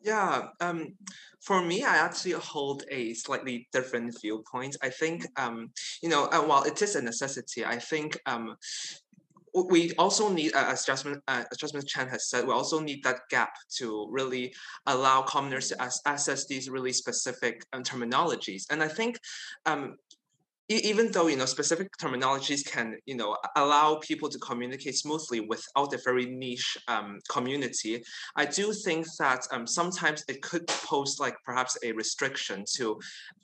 yeah, 0.04 0.48
um, 0.60 0.94
for 1.40 1.62
me, 1.62 1.82
I 1.84 1.96
actually 1.96 2.32
hold 2.32 2.84
a 2.90 3.14
slightly 3.14 3.68
different 3.72 4.14
viewpoint. 4.20 4.76
I 4.82 4.90
think, 4.90 5.26
um, 5.36 5.70
you 6.02 6.08
know, 6.08 6.26
uh, 6.26 6.40
while 6.42 6.64
it 6.64 6.80
is 6.82 6.96
a 6.96 7.02
necessity, 7.02 7.64
I 7.64 7.78
think 7.78 8.18
um, 8.26 8.56
we 9.54 9.92
also 9.98 10.28
need, 10.32 10.54
uh, 10.54 10.66
as 10.68 10.84
Jasmine, 10.84 11.20
uh, 11.28 11.44
as 11.50 11.58
Jasmine 11.58 11.84
Chan 11.86 12.08
has 12.08 12.30
said, 12.30 12.46
we 12.46 12.52
also 12.52 12.80
need 12.80 13.02
that 13.04 13.20
gap 13.28 13.54
to 13.76 14.06
really 14.10 14.54
allow 14.86 15.22
commoners 15.22 15.68
to 15.68 15.82
as- 15.82 16.00
access 16.06 16.46
these 16.46 16.70
really 16.70 16.92
specific 16.92 17.64
um, 17.72 17.82
terminologies. 17.82 18.62
And 18.70 18.82
I 18.82 18.88
think 18.88 19.18
um, 19.66 19.96
even 20.68 21.10
though 21.12 21.26
you 21.26 21.36
know 21.36 21.44
specific 21.44 21.88
terminologies 22.00 22.64
can 22.64 22.96
you 23.06 23.16
know 23.16 23.36
allow 23.56 23.96
people 23.96 24.28
to 24.28 24.38
communicate 24.38 24.96
smoothly 24.96 25.40
without 25.40 25.92
a 25.92 25.98
very 26.04 26.26
niche 26.26 26.76
um, 26.88 27.18
community, 27.28 28.02
I 28.36 28.46
do 28.46 28.72
think 28.72 29.06
that 29.18 29.46
um, 29.50 29.66
sometimes 29.66 30.24
it 30.28 30.42
could 30.42 30.66
pose 30.66 31.18
like 31.18 31.36
perhaps 31.44 31.76
a 31.84 31.92
restriction 31.92 32.64
to 32.76 32.98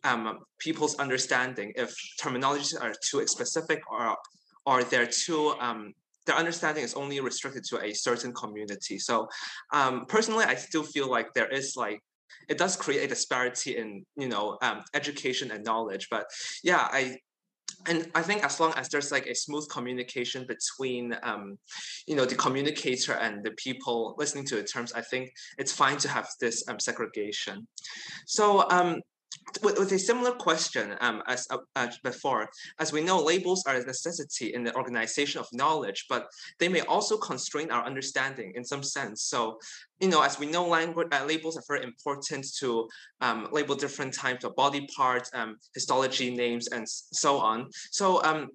um, 0.04 0.38
people's 0.58 0.96
understanding 0.96 1.72
if 1.76 1.94
terminologies 2.20 2.80
are 2.80 2.94
too 3.04 3.26
specific 3.26 3.80
or 3.90 4.16
or 4.66 4.84
they're 4.84 5.06
too 5.06 5.54
um, 5.60 5.92
their 6.28 6.36
understanding 6.36 6.84
is 6.84 6.94
only 6.94 7.20
restricted 7.20 7.64
to 7.64 7.82
a 7.82 7.94
certain 7.94 8.32
community. 8.34 8.98
So 8.98 9.28
um, 9.72 10.04
personally, 10.06 10.44
I 10.44 10.56
still 10.56 10.82
feel 10.82 11.10
like 11.10 11.32
there 11.32 11.48
is 11.48 11.74
like 11.74 12.00
it 12.48 12.58
does 12.58 12.76
create 12.76 13.04
a 13.04 13.08
disparity 13.08 13.76
in 13.76 14.04
you 14.16 14.28
know 14.28 14.58
um, 14.62 14.82
education 14.94 15.50
and 15.50 15.64
knowledge 15.64 16.08
but 16.10 16.26
yeah 16.62 16.88
i 16.92 17.16
and 17.86 18.10
I 18.14 18.22
think 18.22 18.44
as 18.44 18.58
long 18.60 18.72
as 18.74 18.88
there's 18.88 19.12
like 19.12 19.26
a 19.26 19.34
smooth 19.34 19.68
communication 19.68 20.46
between, 20.46 21.16
um, 21.22 21.58
you 22.06 22.16
know, 22.16 22.24
the 22.24 22.34
communicator 22.34 23.12
and 23.12 23.44
the 23.44 23.52
people 23.52 24.14
listening 24.18 24.44
to 24.46 24.56
the 24.56 24.64
terms, 24.64 24.92
I 24.92 25.00
think 25.00 25.30
it's 25.58 25.72
fine 25.72 25.96
to 25.98 26.08
have 26.08 26.28
this 26.40 26.66
um, 26.68 26.80
segregation. 26.80 27.66
So 28.26 28.68
um, 28.70 29.00
with, 29.62 29.78
with 29.78 29.92
a 29.92 29.98
similar 29.98 30.32
question 30.32 30.94
um, 31.00 31.22
as 31.26 31.46
uh, 31.50 31.88
before, 32.04 32.48
as 32.78 32.92
we 32.92 33.02
know, 33.02 33.22
labels 33.22 33.64
are 33.66 33.76
a 33.76 33.84
necessity 33.84 34.54
in 34.54 34.64
the 34.64 34.74
organization 34.74 35.40
of 35.40 35.48
knowledge, 35.52 36.06
but 36.08 36.26
they 36.58 36.68
may 36.68 36.80
also 36.82 37.16
constrain 37.16 37.70
our 37.70 37.84
understanding 37.84 38.52
in 38.54 38.64
some 38.64 38.82
sense. 38.82 39.22
So, 39.22 39.58
you 40.00 40.08
know, 40.08 40.22
as 40.22 40.38
we 40.38 40.46
know, 40.46 40.66
language 40.66 41.08
uh, 41.12 41.24
labels 41.24 41.56
are 41.56 41.62
very 41.66 41.84
important 41.84 42.46
to 42.58 42.88
um, 43.20 43.48
label 43.52 43.74
different 43.74 44.14
types 44.14 44.44
of 44.44 44.54
body 44.56 44.86
parts, 44.94 45.30
um, 45.34 45.56
histology 45.74 46.34
names, 46.34 46.68
and 46.68 46.88
so 46.88 47.38
on. 47.38 47.68
So, 47.90 48.22
um, 48.24 48.48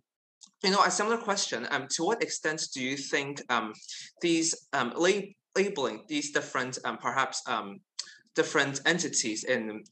you 0.64 0.72
know, 0.72 0.84
a 0.84 0.92
similar 0.92 1.18
question: 1.18 1.68
um, 1.72 1.88
To 1.92 2.04
what 2.04 2.24
extent 2.24 2.64
do 2.74 2.82
you 2.82 2.96
think 2.96 3.42
um, 3.50 3.74
these 4.22 4.68
um, 4.74 4.94
lab- 4.96 5.34
labeling 5.56 6.04
these 6.08 6.32
different, 6.32 6.80
um, 6.86 6.98
perhaps 6.98 7.42
um, 7.48 7.80
different 8.36 8.82
entities 8.86 9.44
in 9.44 9.84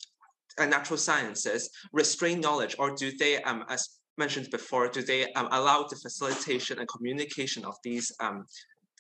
uh, 0.61 0.65
natural 0.65 0.97
sciences 0.97 1.69
restrain 1.91 2.39
knowledge, 2.39 2.75
or 2.79 2.95
do 2.95 3.11
they, 3.17 3.41
um, 3.43 3.65
as 3.69 3.99
mentioned 4.17 4.49
before, 4.51 4.87
do 4.87 5.01
they 5.01 5.31
um, 5.33 5.47
allow 5.51 5.83
the 5.83 5.95
facilitation 5.95 6.79
and 6.79 6.87
communication 6.87 7.65
of 7.65 7.75
these 7.83 8.11
um, 8.19 8.45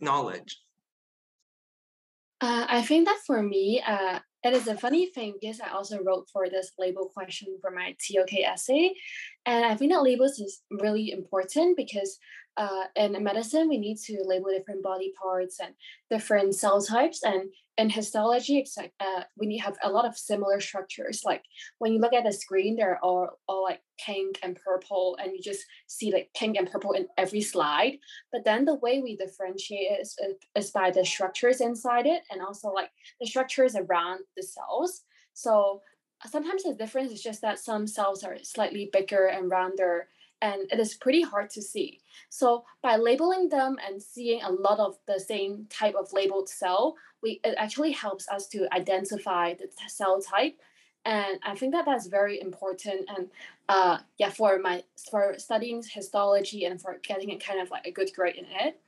knowledge? 0.01 0.57
Uh, 2.41 2.65
I 2.67 2.81
think 2.81 3.05
that 3.05 3.19
for 3.27 3.43
me, 3.43 3.83
uh, 3.85 4.19
it 4.43 4.53
is 4.53 4.67
a 4.67 4.75
funny 4.75 5.05
thing 5.05 5.35
because 5.39 5.61
I 5.61 5.69
also 5.69 6.01
wrote 6.01 6.27
for 6.33 6.49
this 6.49 6.71
label 6.79 7.11
question 7.13 7.49
for 7.61 7.69
my 7.69 7.95
TOK 8.01 8.33
essay. 8.33 8.95
And 9.45 9.63
I 9.63 9.75
think 9.75 9.91
that 9.91 10.01
labels 10.01 10.39
is 10.39 10.61
really 10.71 11.11
important 11.11 11.77
because 11.77 12.17
uh, 12.57 12.85
in 12.95 13.23
medicine, 13.23 13.69
we 13.69 13.77
need 13.77 13.97
to 13.97 14.23
label 14.25 14.49
different 14.49 14.83
body 14.83 15.13
parts 15.21 15.59
and 15.59 15.73
different 16.09 16.53
cell 16.55 16.81
types. 16.81 17.23
And 17.23 17.49
in 17.77 17.89
histology, 17.89 18.65
uh, 18.99 19.23
we 19.37 19.47
need 19.47 19.59
have 19.59 19.77
a 19.81 19.89
lot 19.89 20.05
of 20.05 20.17
similar 20.17 20.59
structures. 20.59 21.21
Like 21.23 21.43
when 21.79 21.93
you 21.93 21.99
look 21.99 22.13
at 22.13 22.25
the 22.25 22.33
screen, 22.33 22.75
they're 22.75 22.99
all, 23.01 23.39
all 23.47 23.63
like 23.63 23.81
pink 24.05 24.39
and 24.43 24.59
purple, 24.63 25.17
and 25.21 25.31
you 25.31 25.41
just 25.41 25.65
see 25.87 26.11
like 26.11 26.29
pink 26.35 26.57
and 26.57 26.69
purple 26.69 26.91
in 26.91 27.07
every 27.17 27.41
slide. 27.41 27.97
But 28.31 28.43
then 28.43 28.65
the 28.65 28.75
way 28.75 29.01
we 29.01 29.15
differentiate 29.15 30.01
is, 30.01 30.15
is 30.55 30.71
by 30.71 30.91
the 30.91 31.05
structures 31.05 31.61
inside 31.61 32.05
it 32.05 32.23
and 32.29 32.41
also 32.41 32.69
like 32.69 32.89
the 33.19 33.27
structures 33.27 33.75
around 33.75 34.19
the 34.35 34.43
cells. 34.43 35.01
So 35.33 35.81
sometimes 36.29 36.63
the 36.63 36.73
difference 36.73 37.11
is 37.11 37.23
just 37.23 37.41
that 37.41 37.59
some 37.59 37.87
cells 37.87 38.23
are 38.23 38.37
slightly 38.43 38.89
bigger 38.91 39.27
and 39.27 39.49
rounder 39.49 40.09
and 40.41 40.71
it 40.71 40.79
is 40.79 40.95
pretty 40.95 41.21
hard 41.21 41.49
to 41.51 41.61
see. 41.61 41.99
So 42.29 42.65
by 42.81 42.97
labeling 42.97 43.49
them 43.49 43.77
and 43.85 44.01
seeing 44.01 44.41
a 44.41 44.51
lot 44.51 44.79
of 44.79 44.97
the 45.07 45.19
same 45.19 45.67
type 45.69 45.95
of 45.95 46.13
labeled 46.13 46.49
cell, 46.49 46.95
we 47.21 47.39
it 47.43 47.55
actually 47.57 47.91
helps 47.91 48.27
us 48.29 48.47
to 48.47 48.67
identify 48.73 49.53
the 49.53 49.67
cell 49.87 50.21
type. 50.21 50.57
And 51.05 51.39
I 51.43 51.55
think 51.55 51.73
that 51.73 51.85
that's 51.85 52.07
very 52.07 52.39
important. 52.41 53.09
And 53.15 53.29
uh, 53.69 53.99
yeah, 54.17 54.29
for 54.29 54.59
my 54.59 54.83
for 55.09 55.35
studying 55.37 55.83
histology 55.83 56.65
and 56.65 56.81
for 56.81 56.99
getting 57.03 57.29
it 57.29 57.43
kind 57.43 57.59
of 57.59 57.69
like 57.69 57.85
a 57.85 57.91
good 57.91 58.11
grade 58.15 58.35
in 58.35 58.45
it. 58.45 58.79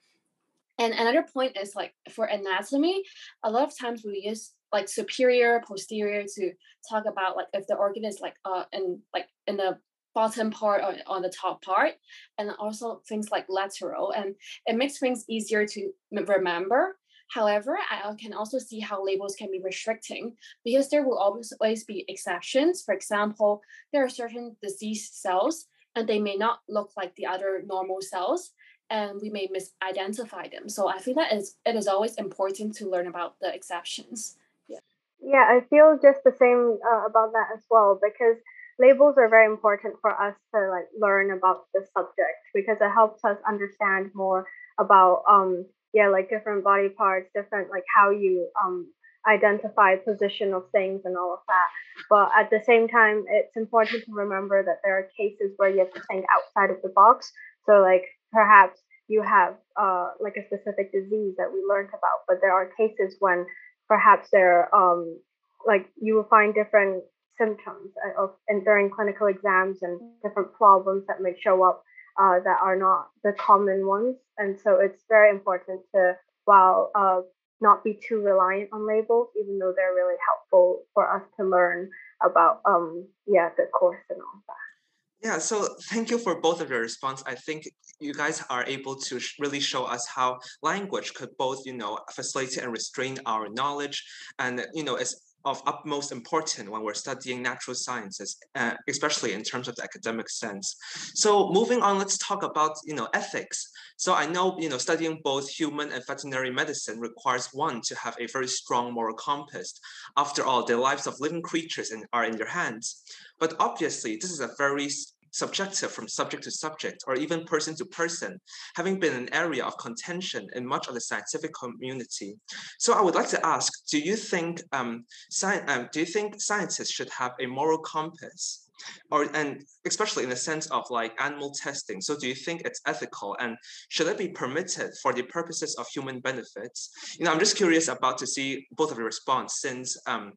And 0.80 0.94
another 0.94 1.24
point 1.24 1.58
is 1.58 1.76
like 1.76 1.94
for 2.10 2.26
anatomy, 2.26 3.04
a 3.44 3.52
lot 3.52 3.68
of 3.68 3.78
times 3.78 4.04
we 4.04 4.24
use 4.26 4.52
like 4.72 4.90
superior, 4.90 5.62
posterior 5.68 6.24
to 6.36 6.52
talk 6.90 7.06
about 7.06 7.36
like 7.38 7.48
if 7.54 7.68
the 7.68 7.76
organ 7.76 8.04
is 8.06 8.20
like 8.20 8.36
uh 8.44 8.66
in 8.74 9.00
like 9.14 9.28
in 9.48 9.58
the 9.58 9.78
bottom 10.14 10.52
part 10.52 10.84
or 10.84 10.96
on 11.08 11.22
the 11.22 11.30
top 11.30 11.64
part, 11.64 11.94
and 12.38 12.52
also 12.60 13.02
things 13.08 13.32
like 13.32 13.46
lateral. 13.50 14.12
And 14.12 14.36
it 14.66 14.76
makes 14.76 14.98
things 15.00 15.26
easier 15.28 15.66
to 15.68 15.92
remember. 16.12 16.98
However, 17.30 17.80
I 17.90 18.14
can 18.20 18.34
also 18.34 18.60
see 18.60 18.80
how 18.80 19.04
labels 19.04 19.36
can 19.36 19.50
be 19.50 19.60
restricting 19.60 20.36
because 20.64 20.90
there 20.90 21.04
will 21.04 21.18
always, 21.18 21.84
be 21.84 22.06
exceptions. 22.08 22.84
For 22.84 22.94
example, 22.94 23.62
there 23.92 24.04
are 24.04 24.10
certain 24.10 24.56
disease 24.62 25.10
cells 25.12 25.68
and 25.96 26.08
they 26.08 26.20
may 26.20 26.36
not 26.36 26.60
look 26.70 26.92
like 26.96 27.16
the 27.16 27.26
other 27.26 27.64
normal 27.66 28.02
cells 28.02 28.52
and 28.90 29.20
we 29.22 29.30
may 29.30 29.48
misidentify 29.48 30.52
them. 30.52 30.70
So 30.70 30.88
I 30.88 31.00
think 31.00 31.18
that 31.18 31.34
is 31.34 31.56
it 31.66 31.76
is 31.76 31.88
always 31.88 32.16
important 32.16 32.76
to 32.76 32.90
learn 32.90 33.08
about 33.08 33.40
the 33.42 33.54
exceptions. 33.54 34.38
Yeah. 34.68 34.80
Yeah, 35.20 35.46
I 35.50 35.62
feel 35.70 35.98
just 36.02 36.24
the 36.24 36.36
same 36.38 36.78
uh, 36.86 37.06
about 37.06 37.32
that 37.34 37.48
as 37.56 37.64
well 37.72 38.00
because 38.02 38.38
labels 38.80 39.16
are 39.18 39.30
very 39.30 39.46
important 39.46 39.96
for 40.02 40.12
us 40.12 40.36
to 40.54 40.60
like 40.70 40.88
learn 41.00 41.32
about 41.32 41.66
the 41.74 41.86
subject 41.96 42.40
because 42.54 42.78
it 42.82 42.90
helps 42.90 43.24
us 43.24 43.38
understand 43.48 44.12
more 44.14 44.46
about 44.80 45.24
um 45.30 45.66
yeah 45.94 46.08
like 46.08 46.30
different 46.30 46.64
body 46.64 46.90
parts 46.90 47.30
different 47.36 47.70
like 47.70 47.84
how 47.96 48.10
you 48.10 48.48
um 48.64 48.88
identify 49.28 49.96
position 49.96 50.54
of 50.54 50.64
things 50.72 51.02
and 51.06 51.16
all 51.16 51.34
of 51.34 51.40
that. 51.48 51.68
But 52.10 52.30
at 52.38 52.50
the 52.50 52.62
same 52.66 52.88
time 52.90 53.24
it's 53.30 53.56
important 53.56 54.04
to 54.06 54.12
remember 54.12 54.64
that 54.64 54.80
there 54.84 54.98
are 54.98 55.08
cases 55.18 55.54
where 55.58 55.70
you 55.70 55.80
have 55.80 55.94
to 55.94 56.02
think 56.10 56.26
outside 56.30 56.72
of 56.76 56.82
the 56.82 56.90
box. 56.90 57.32
So 57.66 57.80
like 57.82 58.04
perhaps 58.34 58.80
you 59.08 59.22
have 59.22 59.56
uh 59.80 60.10
like 60.20 60.36
a 60.38 60.46
specific 60.46 60.92
disease 60.92 61.36
that 61.38 61.52
we 61.54 61.64
learned 61.68 61.90
about 61.90 62.24
but 62.28 62.38
there 62.42 62.54
are 62.54 62.72
cases 62.78 63.16
when 63.20 63.46
perhaps 63.88 64.30
there 64.32 64.74
um 64.74 65.20
like 65.66 65.88
you 66.02 66.16
will 66.16 66.28
find 66.30 66.54
different 66.54 67.04
symptoms 67.38 67.92
of 68.18 68.32
and 68.48 68.64
during 68.64 68.90
clinical 68.90 69.28
exams 69.28 69.82
and 69.82 70.00
different 70.22 70.54
problems 70.54 71.06
that 71.08 71.22
may 71.22 71.34
show 71.40 71.64
up 71.64 71.84
uh, 72.20 72.40
that 72.44 72.60
are 72.62 72.76
not 72.78 73.10
the 73.24 73.34
common 73.34 73.88
ones. 73.88 74.18
And 74.38 74.60
so 74.60 74.80
it's 74.80 75.04
very 75.10 75.30
important 75.30 75.82
to, 75.96 76.16
while 76.46 76.92
uh, 76.96 77.22
not 77.62 77.84
be 77.84 78.00
too 78.08 78.22
reliant 78.22 78.70
on 78.72 78.88
labels, 78.88 79.30
even 79.40 79.58
though 79.60 79.74
they're 79.76 79.94
really 79.94 80.20
helpful 80.28 80.84
for 80.94 81.10
us 81.16 81.24
to 81.38 81.46
learn 81.46 81.90
about, 82.24 82.62
um, 82.66 83.08
yeah, 83.26 83.50
the 83.58 83.66
course 83.78 84.04
and 84.10 84.20
all 84.20 84.44
that. 84.48 85.28
Yeah, 85.28 85.38
so 85.38 85.70
thank 85.90 86.12
you 86.12 86.18
for 86.18 86.42
both 86.42 86.60
of 86.60 86.70
your 86.70 86.82
response. 86.82 87.24
I 87.26 87.36
think 87.36 87.64
you 88.02 88.14
guys 88.14 88.44
are 88.50 88.66
able 88.66 88.98
to 88.98 89.20
sh- 89.22 89.36
really 89.40 89.62
show 89.62 89.86
us 89.86 90.06
how 90.06 90.40
language 90.62 91.14
could 91.14 91.30
both, 91.38 91.66
you 91.66 91.74
know, 91.74 91.98
facilitate 92.12 92.58
and 92.58 92.74
restrain 92.74 93.18
our 93.26 93.48
knowledge, 93.48 94.04
and 94.38 94.66
you 94.74 94.84
know, 94.84 94.96
it's 94.96 95.33
of 95.46 95.62
utmost 95.66 96.12
importance 96.12 96.70
when 96.70 96.84
we're 96.84 96.94
studying 96.94 97.42
natural 97.42 97.76
sciences, 97.76 98.38
uh, 98.56 98.74
especially 98.88 99.34
in 99.34 99.44
terms 99.44 99.68
of 99.68 99.76
the 99.76 99.84
academic 99.84 100.30
sense. 100.30 100.76
So 101.14 101.52
moving 101.52 101.82
on, 101.82 101.98
let's 101.98 102.18
talk 102.18 102.44
about 102.44 102.78
you 102.86 102.96
know 102.96 103.08
ethics. 103.14 103.72
So 103.98 104.14
I 104.14 104.26
know 104.26 104.58
you 104.60 104.70
know 104.70 104.78
studying 104.78 105.20
both 105.24 105.50
human 105.50 105.92
and 105.92 106.06
veterinary 106.06 106.52
medicine 106.52 107.00
requires 107.00 107.50
one 107.54 107.82
to 107.82 107.96
have 107.96 108.16
a 108.20 108.28
very 108.28 108.48
strong 108.48 108.94
moral 108.94 109.16
compass. 109.16 109.74
After 110.18 110.44
all, 110.46 110.66
the 110.66 110.78
lives 110.78 111.08
of 111.08 111.20
living 111.20 111.42
creatures 111.42 111.92
in, 111.92 112.06
are 112.14 112.26
in 112.26 112.38
your 112.38 112.48
hands. 112.48 113.04
But 113.40 113.56
obviously, 113.60 114.16
this 114.16 114.32
is 114.32 114.40
a 114.40 114.52
very 114.58 114.90
subjective 115.34 115.92
from 115.92 116.08
subject 116.08 116.44
to 116.44 116.52
subject 116.52 117.04
or 117.08 117.16
even 117.16 117.44
person 117.44 117.76
to 117.76 117.86
person, 117.86 118.40
having 118.76 119.00
been 119.00 119.14
an 119.14 119.34
area 119.34 119.66
of 119.66 119.78
contention 119.78 120.48
in 120.56 120.66
much 120.66 120.88
of 120.88 120.94
the 120.94 121.02
scientific 121.02 121.52
community. 121.54 122.38
So 122.80 122.94
I 122.94 123.02
would 123.02 123.16
like 123.16 123.30
to 123.30 123.46
ask, 123.46 123.72
do 123.90 124.00
you 124.00 124.16
think 124.16 124.62
um, 124.72 125.06
sci- 125.32 125.66
um, 125.68 125.90
do 125.92 126.00
you 126.00 126.06
think 126.06 126.40
scientists 126.40 126.92
should 126.92 127.10
have 127.10 127.34
a 127.42 127.48
moral 127.48 127.80
compass 127.80 128.70
or 129.12 129.28
and 129.34 129.64
especially 129.86 130.24
in 130.24 130.30
the 130.30 130.36
sense 130.36 130.68
of 130.68 130.84
like 130.90 131.14
animal 131.22 131.52
testing. 131.52 132.02
So 132.02 132.18
do 132.18 132.28
you 132.28 132.36
think 132.36 132.62
it's 132.62 132.82
ethical 132.86 133.36
and 133.40 133.58
should 133.90 134.08
it 134.08 134.18
be 134.18 134.30
permitted 134.30 134.92
for 135.02 135.14
the 135.14 135.24
purposes 135.24 135.76
of 135.76 135.88
human 135.88 136.20
benefits? 136.20 136.90
You 137.18 137.26
know 137.26 137.32
i'm 137.32 137.40
just 137.40 137.56
curious 137.58 137.88
about 137.88 138.18
to 138.20 138.28
see 138.28 138.68
both 138.72 138.92
of 138.92 138.98
your 138.98 139.06
response 139.06 139.60
since 139.60 139.98
um, 140.08 140.34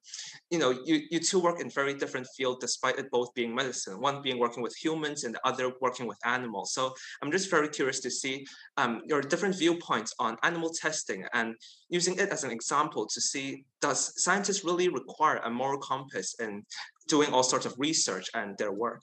you 0.50 0.58
know 0.58 0.70
you, 0.84 1.02
you 1.10 1.20
two 1.20 1.40
work 1.40 1.60
in 1.60 1.70
very 1.70 1.94
different 1.94 2.26
fields 2.36 2.58
despite 2.60 2.98
it 2.98 3.10
both 3.10 3.32
being 3.34 3.54
medicine 3.54 4.00
one 4.00 4.22
being 4.22 4.38
working 4.38 4.62
with 4.62 4.74
humans 4.76 5.24
and 5.24 5.34
the 5.34 5.46
other 5.46 5.72
working 5.80 6.06
with 6.06 6.18
animals. 6.24 6.72
So 6.72 6.94
i'm 7.22 7.30
just 7.30 7.50
very 7.50 7.68
curious 7.68 8.00
to 8.00 8.10
see 8.10 8.46
um, 8.76 9.02
your 9.06 9.20
different 9.20 9.56
viewpoints 9.56 10.14
on 10.18 10.36
animal 10.42 10.70
testing 10.70 11.24
and 11.32 11.54
using 11.88 12.18
it 12.18 12.30
as 12.30 12.44
an 12.44 12.50
example 12.50 13.06
to 13.06 13.20
see 13.20 13.64
does 13.80 14.12
scientists 14.22 14.64
really 14.64 14.88
require 14.88 15.38
a 15.38 15.50
moral 15.50 15.80
compass 15.80 16.34
in 16.40 16.64
doing 17.08 17.32
all 17.32 17.42
sorts 17.42 17.66
of 17.66 17.74
research 17.78 18.26
and 18.34 18.56
their 18.58 18.72
work. 18.72 19.02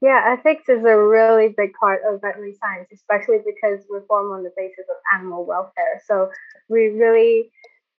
Yeah, 0.00 0.36
ethics 0.36 0.68
is 0.68 0.84
a 0.84 0.98
really 0.98 1.54
big 1.56 1.72
part 1.80 2.02
of 2.06 2.20
veterinary 2.20 2.54
science, 2.60 2.88
especially 2.92 3.38
because 3.38 3.84
we're 3.88 4.04
formed 4.06 4.32
on 4.36 4.42
the 4.42 4.52
basis 4.56 4.84
of 4.90 4.96
animal 5.18 5.46
welfare. 5.46 6.02
So 6.06 6.28
we 6.68 6.88
really, 6.88 7.50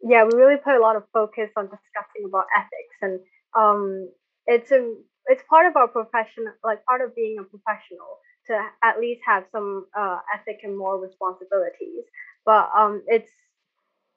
yeah, 0.02 0.24
we 0.24 0.36
really 0.36 0.58
put 0.62 0.74
a 0.74 0.80
lot 0.80 0.96
of 0.96 1.04
focus 1.14 1.50
on 1.56 1.64
discussing 1.64 2.26
about 2.26 2.44
ethics, 2.54 2.96
and 3.00 3.20
um, 3.56 4.10
it's 4.46 4.70
a 4.70 4.94
it's 5.26 5.42
part 5.48 5.66
of 5.66 5.76
our 5.76 5.88
profession, 5.88 6.44
like 6.62 6.84
part 6.84 7.00
of 7.00 7.16
being 7.16 7.38
a 7.38 7.44
professional, 7.44 8.20
to 8.48 8.60
at 8.82 9.00
least 9.00 9.22
have 9.26 9.44
some 9.50 9.86
uh, 9.96 10.18
ethic 10.34 10.60
and 10.62 10.76
moral 10.76 11.00
responsibilities. 11.00 12.04
But 12.44 12.68
um, 12.76 13.02
it's 13.06 13.30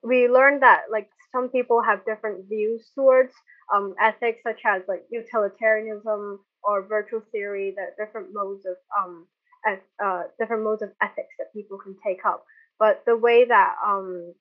we 0.04 0.28
learned 0.28 0.62
that 0.64 0.84
like 0.92 1.10
some 1.32 1.50
people 1.50 1.82
have 1.82 2.06
different 2.06 2.48
views 2.50 2.90
towards 2.96 3.34
um, 3.74 3.96
ethics, 4.02 4.40
such 4.44 4.62
as 4.66 4.84
like 4.88 5.04
utilitarianism 5.12 6.40
or 6.64 6.88
virtue 6.88 7.22
theory, 7.32 7.76
that 7.76 7.98
different 8.04 8.30
modes 8.34 8.66
of 8.66 8.76
um, 8.98 9.28
uh, 10.04 10.24
different 10.40 10.64
modes 10.64 10.82
of 10.82 10.90
ethics 11.02 11.36
that 11.40 11.54
people 11.54 11.78
can 11.78 11.96
take 12.06 12.26
up. 12.26 12.46
But 12.80 13.04
the 13.06 13.18
way 13.18 13.46
that 13.46 13.76
um, 13.86 14.34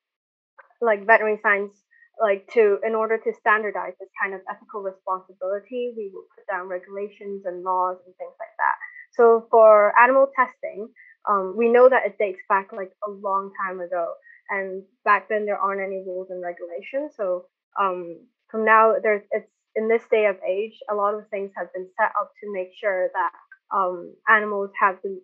like 0.81 1.07
veterinary 1.07 1.41
science, 1.43 1.75
like 2.21 2.49
to 2.55 2.79
in 2.87 2.95
order 2.95 3.19
to 3.19 3.33
standardize 3.41 3.93
this 4.01 4.09
kind 4.23 4.35
of 4.35 4.41
ethical 4.51 4.81
responsibility, 4.83 5.93
we 5.97 6.11
will 6.13 6.25
put 6.35 6.47
down 6.51 6.69
regulations 6.69 7.45
and 7.45 7.63
laws 7.63 7.99
and 8.07 8.15
things 8.17 8.35
like 8.39 8.57
that. 8.59 8.77
So 9.13 9.47
for 9.51 9.99
animal 9.99 10.29
testing, 10.37 10.89
um, 11.29 11.55
we 11.57 11.69
know 11.69 11.89
that 11.89 12.07
it 12.07 12.19
dates 12.19 12.41
back 12.49 12.73
like 12.73 12.93
a 13.07 13.11
long 13.11 13.51
time 13.67 13.81
ago, 13.81 14.15
and 14.51 14.83
back 15.05 15.29
then 15.29 15.45
there 15.47 15.59
aren't 15.59 15.81
any 15.83 16.03
rules 16.07 16.31
and 16.31 16.43
regulations. 16.43 17.13
So 17.17 17.47
um, 17.79 18.21
from 18.49 18.65
now 18.65 18.95
there's 19.03 19.23
it's 19.31 19.51
in 19.75 19.89
this 19.89 20.03
day 20.11 20.27
of 20.27 20.37
age 20.49 20.75
a 20.91 20.95
lot 20.95 21.15
of 21.15 21.29
things 21.29 21.53
have 21.57 21.73
been 21.73 21.89
set 21.99 22.13
up 22.21 22.33
to 22.43 22.53
make 22.53 22.71
sure 22.81 23.11
that 23.13 23.31
um, 23.77 24.15
animals 24.29 24.71
have 24.81 25.03
been 25.03 25.21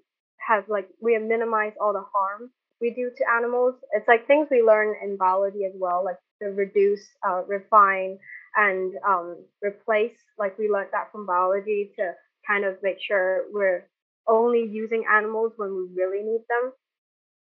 have 0.46 0.64
like 0.68 0.88
we 1.00 1.14
have 1.14 1.22
minimized 1.22 1.76
all 1.80 1.92
the 1.92 2.04
harm 2.14 2.50
we 2.80 2.90
do 2.90 3.10
to 3.16 3.24
animals 3.36 3.74
it's 3.92 4.08
like 4.08 4.26
things 4.26 4.48
we 4.50 4.62
learn 4.62 4.94
in 5.02 5.16
biology 5.16 5.64
as 5.64 5.72
well 5.76 6.04
like 6.04 6.16
to 6.42 6.48
reduce 6.48 7.04
uh, 7.26 7.42
refine 7.46 8.18
and 8.56 8.94
um, 9.06 9.36
replace 9.62 10.14
like 10.38 10.58
we 10.58 10.68
learned 10.68 10.90
that 10.92 11.10
from 11.12 11.24
biology 11.26 11.92
to 11.96 12.12
kind 12.46 12.64
of 12.64 12.76
make 12.82 12.98
sure 13.00 13.44
we're 13.52 13.88
only 14.28 14.68
using 14.70 15.04
animals 15.10 15.52
when 15.56 15.70
we 15.70 15.86
really 16.02 16.22
need 16.22 16.42
them 16.48 16.72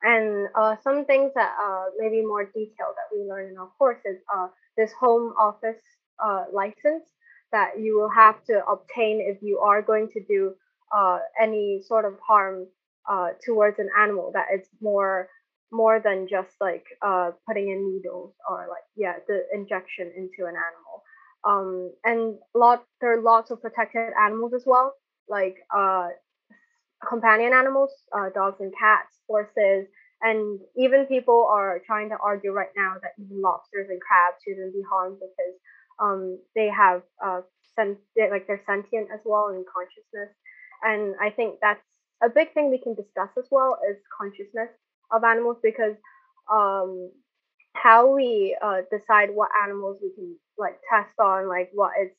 and 0.04 0.48
uh, 0.56 0.76
some 0.84 1.06
things 1.06 1.32
that 1.36 1.54
uh, 1.62 1.86
maybe 1.98 2.26
more 2.26 2.46
detailed 2.46 2.96
that 2.96 3.10
we 3.12 3.28
learn 3.28 3.50
in 3.50 3.58
our 3.58 3.70
courses 3.78 4.18
uh, 4.34 4.48
this 4.78 4.92
home 5.00 5.34
office 5.38 5.82
uh, 6.24 6.46
license 6.54 7.06
that 7.52 7.80
you 7.80 8.00
will 8.00 8.10
have 8.10 8.44
to 8.46 8.66
obtain 8.68 9.20
if 9.22 9.42
you 9.42 9.60
are 9.60 9.82
going 9.82 10.08
to 10.10 10.22
do 10.24 10.54
uh, 10.96 11.20
any 11.42 11.82
sort 11.86 12.06
of 12.06 12.14
harm 12.26 12.68
uh, 13.10 13.30
towards 13.46 13.80
an 13.80 13.90
animal 14.00 14.32
that 14.34 14.48
it's 14.52 14.70
more 14.82 15.28
more 15.72 16.00
than 16.00 16.28
just 16.28 16.56
like 16.60 16.86
uh, 17.04 17.32
putting 17.48 17.70
in 17.70 17.94
needles 17.94 18.34
or 18.50 18.68
like 18.70 18.84
yeah 18.96 19.16
the 19.28 19.44
injection 19.54 20.12
into 20.16 20.48
an 20.48 20.56
animal. 20.56 21.04
Um, 21.46 21.94
and 22.04 22.38
lot 22.54 22.84
there 23.02 23.18
are 23.18 23.22
lots 23.22 23.50
of 23.52 23.62
protected 23.62 24.12
animals 24.22 24.54
as 24.54 24.64
well 24.66 24.94
like 25.30 25.58
uh, 25.76 26.08
companion 27.08 27.54
animals 27.54 27.92
uh, 28.18 28.30
dogs 28.34 28.58
and 28.60 28.74
cats 28.78 29.20
horses 29.28 29.88
and 30.22 30.60
even 30.78 31.06
people 31.06 31.48
are 31.50 31.82
trying 31.86 32.10
to 32.10 32.18
argue 32.22 32.52
right 32.52 32.74
now 32.76 32.96
that 33.02 33.12
even 33.24 33.42
lobsters 33.42 33.88
and 33.90 34.02
crabs 34.02 34.42
shouldn't 34.44 34.74
be 34.74 34.82
harmed 34.90 35.18
because 35.20 35.56
um, 36.00 36.40
they 36.56 36.68
have 36.68 37.02
uh, 37.24 37.42
sen- 37.76 37.98
like 38.32 38.48
they're 38.48 38.62
sentient 38.66 39.08
as 39.14 39.20
well 39.26 39.48
and 39.50 39.66
consciousness. 39.74 40.30
And 40.84 41.16
I 41.22 41.30
think 41.30 41.56
that's 41.62 41.84
a 42.24 42.30
big 42.30 42.54
thing 42.54 42.70
we 42.70 42.80
can 42.80 42.96
discuss 42.96 43.30
as 43.38 43.46
well 43.52 43.78
is 43.90 43.98
consciousness 44.18 44.70
of 45.12 45.24
animals 45.24 45.58
because 45.64 45.96
um, 46.52 47.12
how 47.74 48.14
we 48.14 48.58
uh, 48.62 48.82
decide 48.92 49.30
what 49.34 49.50
animals 49.64 49.98
we 50.02 50.12
can 50.16 50.36
like 50.58 50.80
test 50.90 51.18
on, 51.20 51.48
like 51.48 51.70
what 51.74 51.92
is 52.02 52.12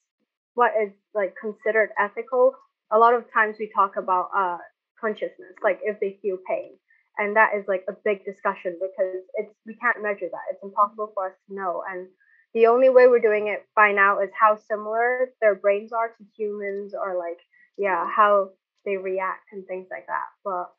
what 0.54 0.72
is 0.82 0.90
like 1.14 1.34
considered 1.40 1.90
ethical. 1.98 2.54
A 2.92 2.98
lot 2.98 3.14
of 3.14 3.24
times 3.32 3.56
we 3.58 3.70
talk 3.74 3.96
about 3.96 4.30
uh, 4.36 4.58
consciousness, 5.00 5.54
like 5.62 5.80
if 5.82 5.98
they 6.00 6.18
feel 6.22 6.38
pain. 6.46 6.72
And 7.18 7.36
that 7.36 7.50
is 7.56 7.64
like 7.68 7.84
a 7.88 7.92
big 8.04 8.24
discussion 8.24 8.78
because 8.80 9.22
it's 9.34 9.54
we 9.66 9.74
can't 9.74 10.02
measure 10.02 10.28
that. 10.30 10.48
It's 10.50 10.62
impossible 10.62 11.10
for 11.14 11.28
us 11.28 11.34
to 11.48 11.54
know. 11.54 11.82
And 11.90 12.08
the 12.54 12.66
only 12.66 12.88
way 12.88 13.08
we're 13.08 13.20
doing 13.20 13.48
it 13.48 13.66
by 13.76 13.92
now 13.92 14.20
is 14.20 14.30
how 14.38 14.56
similar 14.56 15.30
their 15.40 15.54
brains 15.54 15.92
are 15.92 16.08
to 16.08 16.24
humans 16.36 16.94
or 16.94 17.18
like 17.18 17.38
yeah 17.76 18.06
how 18.08 18.50
they 18.84 18.96
react 18.96 19.52
and 19.52 19.66
things 19.66 19.88
like 19.90 20.06
that. 20.06 20.28
But 20.44 20.72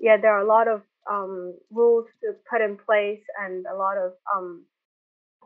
yeah 0.00 0.16
there 0.16 0.32
are 0.32 0.42
a 0.42 0.46
lot 0.46 0.68
of 0.68 0.82
um, 1.10 1.54
rules 1.70 2.06
to 2.22 2.34
put 2.48 2.60
in 2.62 2.76
place 2.78 3.22
and 3.44 3.66
a 3.66 3.76
lot 3.76 3.98
of 3.98 4.12
um, 4.34 4.64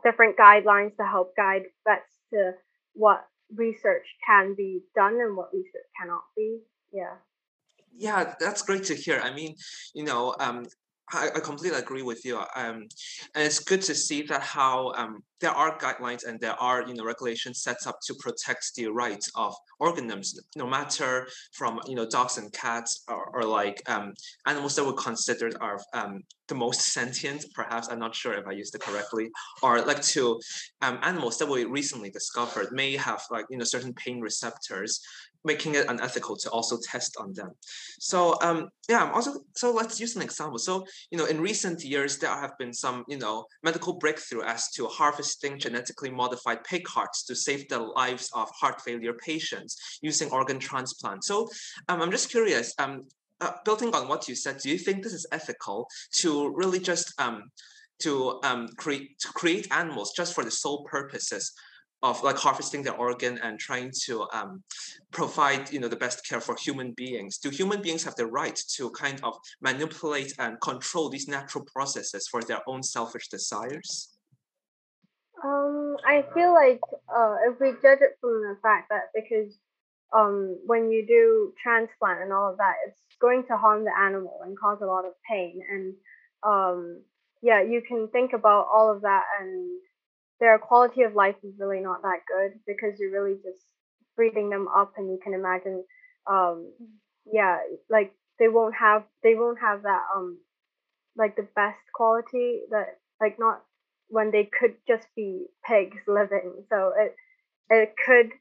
different 0.03 0.37
guidelines 0.37 0.95
to 0.97 1.03
help 1.03 1.35
guide 1.35 1.63
vets 1.85 2.19
to 2.31 2.51
what 2.93 3.25
research 3.55 4.05
can 4.25 4.53
be 4.55 4.81
done 4.95 5.19
and 5.19 5.35
what 5.35 5.53
research 5.53 5.87
cannot 5.99 6.23
be. 6.35 6.59
Yeah 6.93 7.15
yeah, 7.97 8.33
that's 8.39 8.61
great 8.61 8.83
to 8.85 8.95
hear. 8.95 9.19
I 9.19 9.33
mean, 9.33 9.55
you 9.93 10.03
know, 10.03 10.35
um, 10.39 10.65
I, 11.11 11.29
completely 11.39 11.79
agree 11.79 12.01
with 12.01 12.25
you. 12.25 12.37
Um, 12.55 12.87
and 13.33 13.45
it's 13.45 13.59
good 13.59 13.81
to 13.83 13.95
see 13.95 14.23
that 14.23 14.41
how 14.41 14.91
um, 14.95 15.23
there 15.39 15.51
are 15.51 15.77
guidelines 15.77 16.25
and 16.25 16.39
there 16.39 16.55
are 16.61 16.87
you 16.87 16.93
know 16.93 17.03
regulations 17.03 17.61
set 17.61 17.85
up 17.85 17.99
to 18.05 18.13
protect 18.15 18.71
the 18.75 18.87
rights 18.87 19.29
of 19.35 19.53
organisms, 19.79 20.39
no 20.55 20.67
matter 20.67 21.27
from 21.53 21.79
you 21.87 21.95
know 21.95 22.07
dogs 22.09 22.37
and 22.37 22.51
cats 22.53 23.03
or, 23.07 23.29
or 23.33 23.43
like 23.43 23.81
um, 23.89 24.13
animals 24.45 24.75
that 24.75 24.85
were 24.85 24.93
considered 24.93 25.55
are 25.61 25.79
um, 25.93 26.23
the 26.47 26.55
most 26.55 26.93
sentient. 26.93 27.45
Perhaps 27.53 27.89
I'm 27.89 27.99
not 27.99 28.15
sure 28.15 28.33
if 28.33 28.47
I 28.47 28.51
used 28.51 28.73
it 28.75 28.81
correctly, 28.81 29.29
or 29.61 29.81
like 29.81 30.01
to 30.13 30.39
um, 30.81 30.99
animals 31.03 31.37
that 31.37 31.47
we 31.47 31.65
recently 31.65 32.09
discovered 32.09 32.71
may 32.71 32.95
have 32.97 33.21
like 33.29 33.45
you 33.49 33.57
know 33.57 33.65
certain 33.65 33.93
pain 33.93 34.19
receptors 34.21 35.01
making 35.47 35.75
it 35.75 35.87
unethical 35.87 36.35
to 36.35 36.49
also 36.49 36.77
test 36.91 37.15
on 37.17 37.33
them. 37.33 37.51
So 37.99 38.35
um, 38.41 38.69
yeah, 38.89 39.03
I'm 39.03 39.13
also 39.13 39.41
so 39.55 39.71
let's 39.71 39.99
use 39.99 40.15
an 40.15 40.21
example. 40.21 40.59
So 40.59 40.85
you 41.11 41.17
know, 41.17 41.25
in 41.25 41.41
recent 41.41 41.83
years, 41.83 42.17
there 42.17 42.29
have 42.29 42.57
been 42.57 42.73
some 42.73 43.05
you 43.07 43.17
know 43.17 43.45
medical 43.63 43.93
breakthrough 43.93 44.43
as 44.43 44.69
to 44.71 44.87
harvesting 45.27 45.59
genetically 45.59 46.09
modified 46.09 46.63
pig 46.63 46.87
hearts 46.87 47.25
to 47.25 47.35
save 47.35 47.67
the 47.67 47.79
lives 47.79 48.29
of 48.33 48.49
heart 48.51 48.81
failure 48.81 49.13
patients 49.13 49.99
using 50.01 50.29
organ 50.31 50.59
transplant. 50.59 51.23
So 51.23 51.49
um, 51.89 52.01
I'm 52.01 52.11
just 52.11 52.29
curious. 52.29 52.73
Um, 52.79 53.07
uh, 53.39 53.51
building 53.65 53.93
on 53.93 54.07
what 54.07 54.27
you 54.27 54.35
said, 54.35 54.57
do 54.57 54.69
you 54.69 54.79
think 54.79 55.03
this 55.03 55.13
is 55.13 55.27
ethical 55.31 55.87
to 56.21 56.51
really 56.55 56.79
just 56.79 57.13
um, 57.19 57.43
to 57.99 58.39
um, 58.43 58.67
create 58.77 59.19
to 59.19 59.27
create 59.27 59.67
animals 59.71 60.13
just 60.15 60.33
for 60.33 60.43
the 60.43 60.51
sole 60.51 60.83
purposes 60.85 61.51
of 62.03 62.23
like 62.23 62.37
harvesting 62.37 62.83
their 62.83 62.95
organ 62.95 63.39
and 63.43 63.59
trying 63.59 63.91
to 64.05 64.25
um, 64.33 64.63
provide 65.11 65.71
you 65.71 65.79
know 65.79 65.89
the 65.89 66.03
best 66.05 66.27
care 66.27 66.41
for 66.41 66.55
human 66.55 66.93
beings 66.93 67.37
do 67.39 67.49
human 67.49 67.81
beings 67.81 68.03
have 68.03 68.15
the 68.15 68.25
right 68.39 68.59
to 68.75 68.89
kind 68.91 69.19
of 69.23 69.33
manipulate 69.61 70.31
and 70.37 70.61
control 70.61 71.09
these 71.09 71.27
natural 71.27 71.63
processes 71.73 72.27
for 72.31 72.41
their 72.43 72.61
own 72.67 72.81
selfish 72.83 73.27
desires 73.29 74.16
um, 75.43 75.97
I 76.05 76.23
feel 76.33 76.53
like 76.53 76.81
uh, 77.09 77.35
if 77.49 77.59
we 77.59 77.71
judge 77.81 77.99
it 78.01 78.17
from 78.21 78.41
the 78.41 78.57
fact 78.61 78.89
that 78.89 79.11
because 79.13 79.53
um, 80.15 80.57
when 80.65 80.91
you 80.91 81.05
do 81.05 81.53
transplant 81.61 82.21
and 82.21 82.33
all 82.33 82.51
of 82.51 82.57
that, 82.57 82.75
it's 82.87 82.99
going 83.19 83.43
to 83.47 83.57
harm 83.57 83.83
the 83.83 83.91
animal 83.97 84.39
and 84.43 84.57
cause 84.57 84.79
a 84.81 84.85
lot 84.85 85.05
of 85.05 85.13
pain. 85.29 85.59
And 85.69 85.93
um, 86.43 87.01
yeah, 87.41 87.61
you 87.61 87.81
can 87.87 88.07
think 88.07 88.33
about 88.33 88.67
all 88.73 88.91
of 88.91 89.01
that, 89.01 89.23
and 89.39 89.79
their 90.39 90.57
quality 90.59 91.03
of 91.03 91.15
life 91.15 91.35
is 91.43 91.53
really 91.59 91.81
not 91.81 92.01
that 92.03 92.21
good 92.27 92.59
because 92.65 92.99
you're 92.99 93.11
really 93.11 93.37
just 93.43 93.65
breeding 94.15 94.49
them 94.49 94.67
up, 94.75 94.93
and 94.97 95.09
you 95.09 95.19
can 95.23 95.33
imagine, 95.33 95.83
um, 96.29 96.71
yeah, 97.31 97.57
like 97.89 98.13
they 98.39 98.47
won't 98.47 98.75
have 98.75 99.03
they 99.23 99.35
won't 99.35 99.59
have 99.59 99.83
that 99.83 100.03
um 100.15 100.37
like 101.17 101.35
the 101.35 101.47
best 101.55 101.79
quality 101.93 102.61
that 102.71 102.97
like 103.19 103.37
not 103.39 103.61
when 104.09 104.31
they 104.31 104.49
could 104.59 104.75
just 104.87 105.07
be 105.15 105.47
pigs 105.65 105.97
living. 106.07 106.63
So 106.69 106.93
it 106.97 107.15
it 107.69 107.93
could 108.05 108.31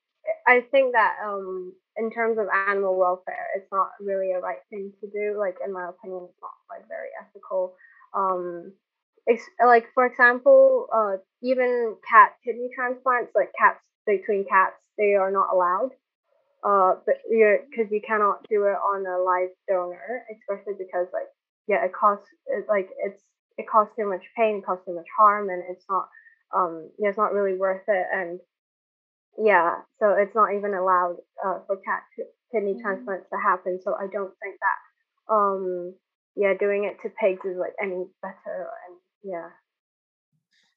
I 0.46 0.60
think 0.70 0.92
that 0.92 1.16
um 1.24 1.74
in 1.96 2.10
terms 2.10 2.38
of 2.38 2.46
animal 2.68 2.98
welfare, 2.98 3.46
it's 3.56 3.70
not 3.72 3.90
really 4.00 4.32
a 4.32 4.40
right 4.40 4.60
thing 4.70 4.92
to 5.00 5.06
do. 5.10 5.38
Like 5.38 5.56
in 5.64 5.72
my 5.72 5.88
opinion, 5.88 6.26
it's 6.28 6.42
not 6.42 6.52
like 6.70 6.86
very 6.88 7.08
ethical. 7.20 7.74
Um, 8.14 8.72
it's 9.26 9.42
like 9.64 9.86
for 9.94 10.06
example, 10.06 10.86
uh, 10.94 11.16
even 11.42 11.96
cat 12.08 12.32
kidney 12.44 12.68
transplants, 12.74 13.32
like 13.34 13.50
cats 13.58 13.80
between 14.06 14.44
cats, 14.44 14.76
they 14.98 15.14
are 15.14 15.30
not 15.30 15.48
allowed. 15.52 15.90
Uh, 16.64 16.94
but 17.06 17.16
you 17.30 17.58
because 17.70 17.90
you 17.92 18.00
cannot 18.06 18.42
do 18.50 18.64
it 18.64 18.76
on 18.76 19.06
a 19.06 19.22
live 19.22 19.50
donor, 19.68 20.24
especially 20.34 20.74
because 20.78 21.06
like 21.12 21.28
yeah, 21.68 21.84
it 21.84 21.92
costs 21.92 22.28
it, 22.46 22.66
like 22.68 22.88
it's 23.04 23.22
it 23.58 23.66
causes 23.68 23.92
too 23.98 24.08
much 24.08 24.22
pain, 24.36 24.56
it 24.56 24.66
causes 24.66 24.84
too 24.86 24.94
much 24.94 25.08
harm, 25.16 25.50
and 25.50 25.62
it's 25.70 25.84
not 25.88 26.08
um 26.54 26.90
yeah, 26.98 27.08
it's 27.08 27.18
not 27.18 27.32
really 27.32 27.56
worth 27.56 27.82
it. 27.88 28.06
And 28.12 28.40
yeah, 29.38 29.80
so 30.00 30.10
it's 30.10 30.34
not 30.34 30.54
even 30.54 30.74
allowed 30.74 31.16
uh, 31.44 31.58
for 31.66 31.76
cat 31.76 32.02
kidney 32.52 32.72
mm-hmm. 32.72 32.82
transplants 32.82 33.28
to 33.30 33.38
happen. 33.42 33.80
So 33.82 33.94
I 33.94 34.06
don't 34.12 34.32
think 34.42 34.56
that 34.60 35.34
um 35.34 35.94
yeah, 36.36 36.54
doing 36.58 36.84
it 36.84 37.00
to 37.02 37.08
pigs 37.20 37.44
is 37.44 37.56
like 37.58 37.74
any 37.82 38.04
better. 38.22 38.68
And 38.86 38.96
yeah. 39.24 39.48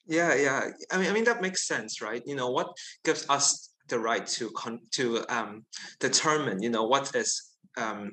Yeah, 0.08 0.34
yeah. 0.34 0.70
I 0.92 0.98
mean, 0.98 1.10
I 1.10 1.14
mean 1.14 1.24
that 1.26 1.42
makes 1.42 1.68
sense, 1.68 2.02
right? 2.02 2.24
You 2.26 2.36
know, 2.36 2.50
what 2.50 2.76
gives 3.06 3.30
us 3.30 3.70
the 3.88 4.00
right 4.00 4.26
to 4.26 4.50
con- 4.52 4.82
to 4.92 5.26
um 5.30 5.66
determine, 6.00 6.64
you 6.64 6.70
know, 6.70 6.86
what 6.86 7.16
is 7.16 7.44
um 7.78 8.12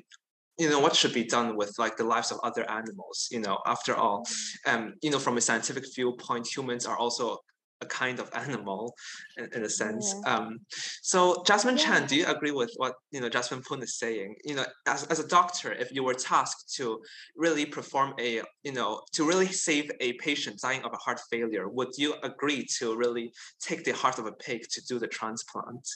you 0.59 0.71
know 0.71 0.81
what 0.81 0.97
should 0.97 1.13
be 1.13 1.25
done 1.25 1.57
with 1.57 1.75
like 1.79 1.97
the 1.97 2.05
lives 2.05 2.31
of 2.31 2.39
other 2.43 2.69
animals 2.71 3.29
you 3.31 3.41
know 3.41 3.59
after 3.67 3.95
all 3.95 4.27
um 4.67 4.95
you 5.03 5.11
know 5.11 5.19
from 5.19 5.37
a 5.37 5.41
scientific 5.41 5.85
viewpoint 5.95 6.47
humans 6.47 6.87
are 6.87 6.97
also 6.97 7.39
a 7.83 7.87
kind 7.87 8.19
of 8.21 8.31
animal 8.35 8.95
in, 9.37 9.49
in 9.55 9.65
a 9.65 9.69
sense 9.69 10.15
yeah. 10.25 10.35
um 10.35 10.59
so 11.03 11.43
jasmine 11.47 11.77
yeah. 11.77 11.85
chan 11.85 12.07
do 12.07 12.17
you 12.17 12.27
agree 12.27 12.53
with 12.53 12.73
what 12.77 12.95
you 13.11 13.21
know 13.21 13.29
jasmine 13.29 13.63
poon 13.63 13.83
is 13.83 13.99
saying 13.99 14.35
you 14.45 14.55
know 14.55 14.65
as, 14.87 15.05
as 15.05 15.19
a 15.19 15.29
doctor 15.29 15.73
if 15.73 15.93
you 15.93 16.03
were 16.03 16.15
tasked 16.15 16.73
to 16.75 17.03
really 17.37 17.67
perform 17.67 18.15
a 18.19 18.41
you 18.63 18.73
know 18.73 19.03
to 19.13 19.25
really 19.25 19.47
save 19.47 19.91
a 20.01 20.15
patient 20.15 20.59
dying 20.61 20.83
of 20.85 20.93
a 20.93 20.97
heart 20.97 21.21
failure 21.31 21.69
would 21.69 21.91
you 21.99 22.15
agree 22.23 22.65
to 22.79 22.97
really 22.97 23.31
take 23.61 23.85
the 23.85 23.93
heart 23.93 24.19
of 24.19 24.27
a 24.27 24.33
pig 24.33 24.63
to 24.71 24.83
do 24.87 24.99
the 24.99 25.07
transplant 25.07 25.87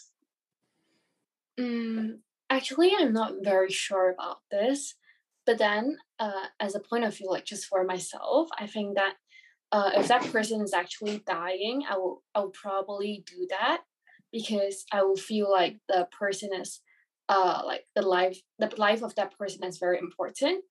mm, 1.59 2.19
Actually, 2.51 2.93
I'm 2.99 3.13
not 3.13 3.35
very 3.43 3.71
sure 3.71 4.11
about 4.11 4.39
this. 4.51 4.95
But 5.47 5.59
then, 5.59 5.97
uh, 6.19 6.47
as 6.61 6.75
a 6.75 6.81
point 6.81 7.05
of 7.05 7.17
view, 7.17 7.29
like 7.31 7.45
just 7.45 7.67
for 7.67 7.85
myself, 7.85 8.49
I 8.59 8.67
think 8.67 8.97
that 8.97 9.15
uh, 9.73 9.91
if 9.95 10.09
that 10.09 10.31
person 10.33 10.61
is 10.61 10.75
actually 10.75 11.23
dying, 11.27 11.85
I 11.89 11.97
will 11.97 12.23
I 12.35 12.41
will 12.41 12.51
probably 12.51 13.25
do 13.27 13.47
that 13.51 13.83
because 14.33 14.85
I 14.93 15.03
will 15.03 15.17
feel 15.17 15.51
like 15.51 15.79
the 15.89 16.09
person 16.19 16.51
is 16.55 16.81
uh 17.29 17.63
like 17.65 17.85
the 17.95 18.03
life 18.03 18.41
the 18.59 18.71
life 18.77 19.03
of 19.03 19.15
that 19.17 19.37
person 19.39 19.65
is 19.65 19.79
very 19.79 19.99
important, 19.99 20.65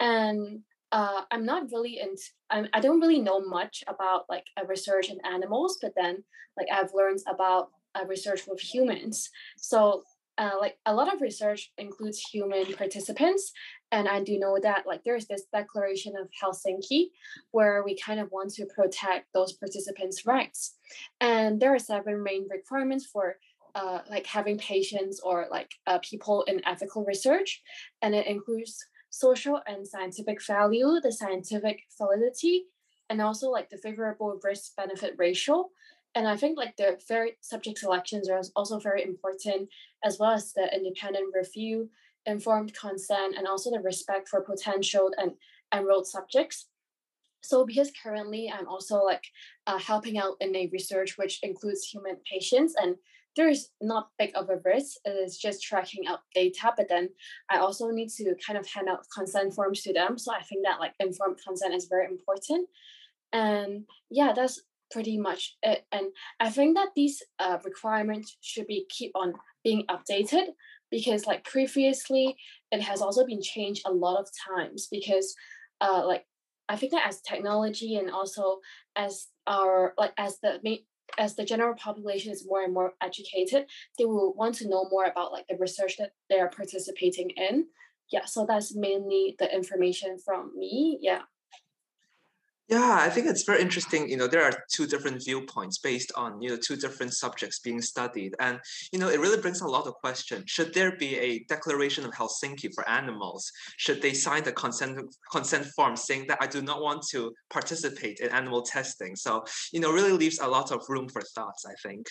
and 0.00 0.60
uh, 0.92 1.22
I'm 1.30 1.44
not 1.44 1.70
really 1.72 1.98
into 2.00 2.22
I'm, 2.50 2.68
I 2.72 2.80
don't 2.80 3.00
really 3.00 3.20
know 3.20 3.40
much 3.40 3.82
about 3.88 4.24
like 4.28 4.46
a 4.56 4.66
research 4.66 5.10
in 5.10 5.18
animals, 5.24 5.78
but 5.82 5.92
then 5.96 6.24
like 6.56 6.68
I've 6.72 6.94
learned 6.94 7.20
about 7.28 7.68
a 7.94 8.06
research 8.06 8.42
with 8.46 8.60
humans. 8.60 9.30
So 9.58 10.02
uh, 10.38 10.50
like 10.60 10.76
a 10.86 10.94
lot 10.94 11.12
of 11.12 11.20
research 11.20 11.72
includes 11.78 12.20
human 12.20 12.72
participants 12.74 13.52
and 13.92 14.08
i 14.08 14.22
do 14.22 14.38
know 14.38 14.58
that 14.62 14.86
like 14.86 15.02
there's 15.04 15.26
this 15.26 15.44
declaration 15.52 16.14
of 16.16 16.28
helsinki 16.42 17.06
where 17.52 17.82
we 17.84 17.96
kind 17.96 18.20
of 18.20 18.30
want 18.30 18.52
to 18.52 18.66
protect 18.66 19.32
those 19.32 19.52
participants 19.54 20.26
rights. 20.26 20.76
And 21.20 21.60
there 21.60 21.74
are 21.74 21.78
seven 21.78 22.22
main 22.22 22.46
requirements 22.50 23.06
for 23.06 23.36
uh, 23.74 24.00
like 24.08 24.26
having 24.26 24.58
patients 24.58 25.20
or 25.20 25.46
like 25.50 25.70
uh, 25.86 25.98
people 25.98 26.42
in 26.44 26.66
ethical 26.66 27.04
research 27.04 27.62
and 28.00 28.14
it 28.14 28.26
includes 28.26 28.82
social 29.10 29.60
and 29.66 29.86
scientific 29.86 30.42
value 30.42 30.98
the 31.02 31.12
scientific 31.12 31.82
validity 31.98 32.64
and 33.10 33.20
also 33.20 33.50
like 33.50 33.68
the 33.68 33.76
favorable 33.76 34.38
risk 34.42 34.74
benefit 34.76 35.14
ratio 35.18 35.66
and 36.16 36.26
I 36.26 36.36
think 36.36 36.56
like 36.56 36.76
the 36.78 36.98
very 37.06 37.36
subject 37.42 37.78
selections 37.78 38.28
are 38.30 38.40
also 38.56 38.78
very 38.78 39.04
important, 39.04 39.68
as 40.02 40.18
well 40.18 40.30
as 40.30 40.54
the 40.54 40.74
independent 40.74 41.26
review, 41.34 41.90
informed 42.24 42.74
consent, 42.74 43.36
and 43.36 43.46
also 43.46 43.70
the 43.70 43.80
respect 43.80 44.30
for 44.30 44.40
potential 44.40 45.10
and 45.18 45.32
enrolled 45.74 46.06
subjects. 46.06 46.68
So 47.42 47.66
because 47.66 47.92
currently 48.02 48.50
I'm 48.50 48.66
also 48.66 49.02
like 49.02 49.24
uh, 49.66 49.78
helping 49.78 50.16
out 50.16 50.36
in 50.40 50.56
a 50.56 50.70
research 50.72 51.18
which 51.18 51.38
includes 51.42 51.86
human 51.86 52.16
patients 52.30 52.74
and 52.80 52.96
there's 53.36 53.68
not 53.82 54.08
big 54.18 54.32
of 54.34 54.48
a 54.48 54.56
risk. 54.64 54.96
It's 55.04 55.36
just 55.36 55.62
tracking 55.62 56.06
out 56.06 56.20
data, 56.34 56.72
but 56.74 56.88
then 56.88 57.10
I 57.50 57.58
also 57.58 57.90
need 57.90 58.08
to 58.16 58.34
kind 58.44 58.58
of 58.58 58.66
hand 58.66 58.88
out 58.88 59.04
consent 59.14 59.52
forms 59.52 59.82
to 59.82 59.92
them. 59.92 60.16
So 60.16 60.32
I 60.32 60.42
think 60.42 60.64
that 60.64 60.80
like 60.80 60.94
informed 60.98 61.36
consent 61.46 61.74
is 61.74 61.84
very 61.84 62.06
important. 62.06 62.68
And 63.34 63.84
yeah, 64.10 64.32
that's 64.34 64.62
pretty 64.90 65.18
much 65.18 65.56
it. 65.62 65.84
And 65.92 66.06
I 66.40 66.50
think 66.50 66.76
that 66.76 66.90
these 66.94 67.22
uh, 67.38 67.58
requirements 67.64 68.36
should 68.40 68.66
be 68.66 68.86
keep 68.88 69.12
on 69.14 69.34
being 69.64 69.84
updated 69.90 70.48
because 70.90 71.26
like 71.26 71.44
previously 71.44 72.36
it 72.70 72.80
has 72.80 73.00
also 73.00 73.26
been 73.26 73.42
changed 73.42 73.82
a 73.86 73.92
lot 73.92 74.18
of 74.18 74.28
times 74.48 74.88
because 74.90 75.34
uh, 75.80 76.06
like 76.06 76.24
I 76.68 76.76
think 76.76 76.92
that 76.92 77.06
as 77.06 77.20
technology 77.20 77.96
and 77.96 78.10
also 78.10 78.58
as 78.96 79.28
our 79.46 79.94
like 79.98 80.12
as 80.18 80.38
the 80.40 80.60
as 81.18 81.36
the 81.36 81.44
general 81.44 81.74
population 81.74 82.32
is 82.32 82.46
more 82.46 82.62
and 82.62 82.74
more 82.74 82.94
educated, 83.00 83.66
they 83.98 84.04
will 84.04 84.34
want 84.34 84.56
to 84.56 84.68
know 84.68 84.88
more 84.90 85.04
about 85.04 85.32
like 85.32 85.46
the 85.48 85.56
research 85.56 85.96
that 85.98 86.10
they 86.28 86.38
are 86.40 86.50
participating 86.50 87.30
in. 87.30 87.66
Yeah, 88.12 88.24
so 88.24 88.44
that's 88.46 88.74
mainly 88.74 89.36
the 89.38 89.52
information 89.52 90.18
from 90.24 90.52
me. 90.56 90.98
Yeah. 91.00 91.22
Yeah, 92.68 92.98
I 93.00 93.10
think 93.10 93.28
it's 93.28 93.44
very 93.44 93.62
interesting. 93.62 94.08
You 94.10 94.16
know, 94.16 94.26
there 94.26 94.42
are 94.42 94.52
two 94.74 94.88
different 94.88 95.24
viewpoints 95.24 95.78
based 95.78 96.10
on 96.16 96.42
you 96.42 96.48
know 96.48 96.56
two 96.56 96.74
different 96.74 97.14
subjects 97.14 97.60
being 97.60 97.80
studied, 97.80 98.34
and 98.40 98.58
you 98.92 98.98
know 98.98 99.08
it 99.08 99.20
really 99.20 99.40
brings 99.40 99.60
a 99.60 99.68
lot 99.68 99.86
of 99.86 99.94
questions. 99.94 100.50
Should 100.50 100.74
there 100.74 100.96
be 100.96 101.16
a 101.16 101.44
declaration 101.44 102.04
of 102.04 102.10
Helsinki 102.10 102.74
for 102.74 102.88
animals? 102.88 103.52
Should 103.76 104.02
they 104.02 104.12
sign 104.14 104.42
the 104.42 104.50
consent 104.50 104.98
consent 105.30 105.66
form 105.76 105.94
saying 105.94 106.26
that 106.26 106.38
I 106.40 106.48
do 106.48 106.60
not 106.60 106.82
want 106.82 107.04
to 107.12 107.32
participate 107.50 108.18
in 108.18 108.30
animal 108.30 108.62
testing? 108.62 109.14
So 109.14 109.44
you 109.72 109.78
know, 109.78 109.92
really 109.92 110.12
leaves 110.12 110.40
a 110.40 110.48
lot 110.48 110.72
of 110.72 110.82
room 110.88 111.08
for 111.08 111.22
thoughts. 111.22 111.64
I 111.66 111.74
think, 111.88 112.08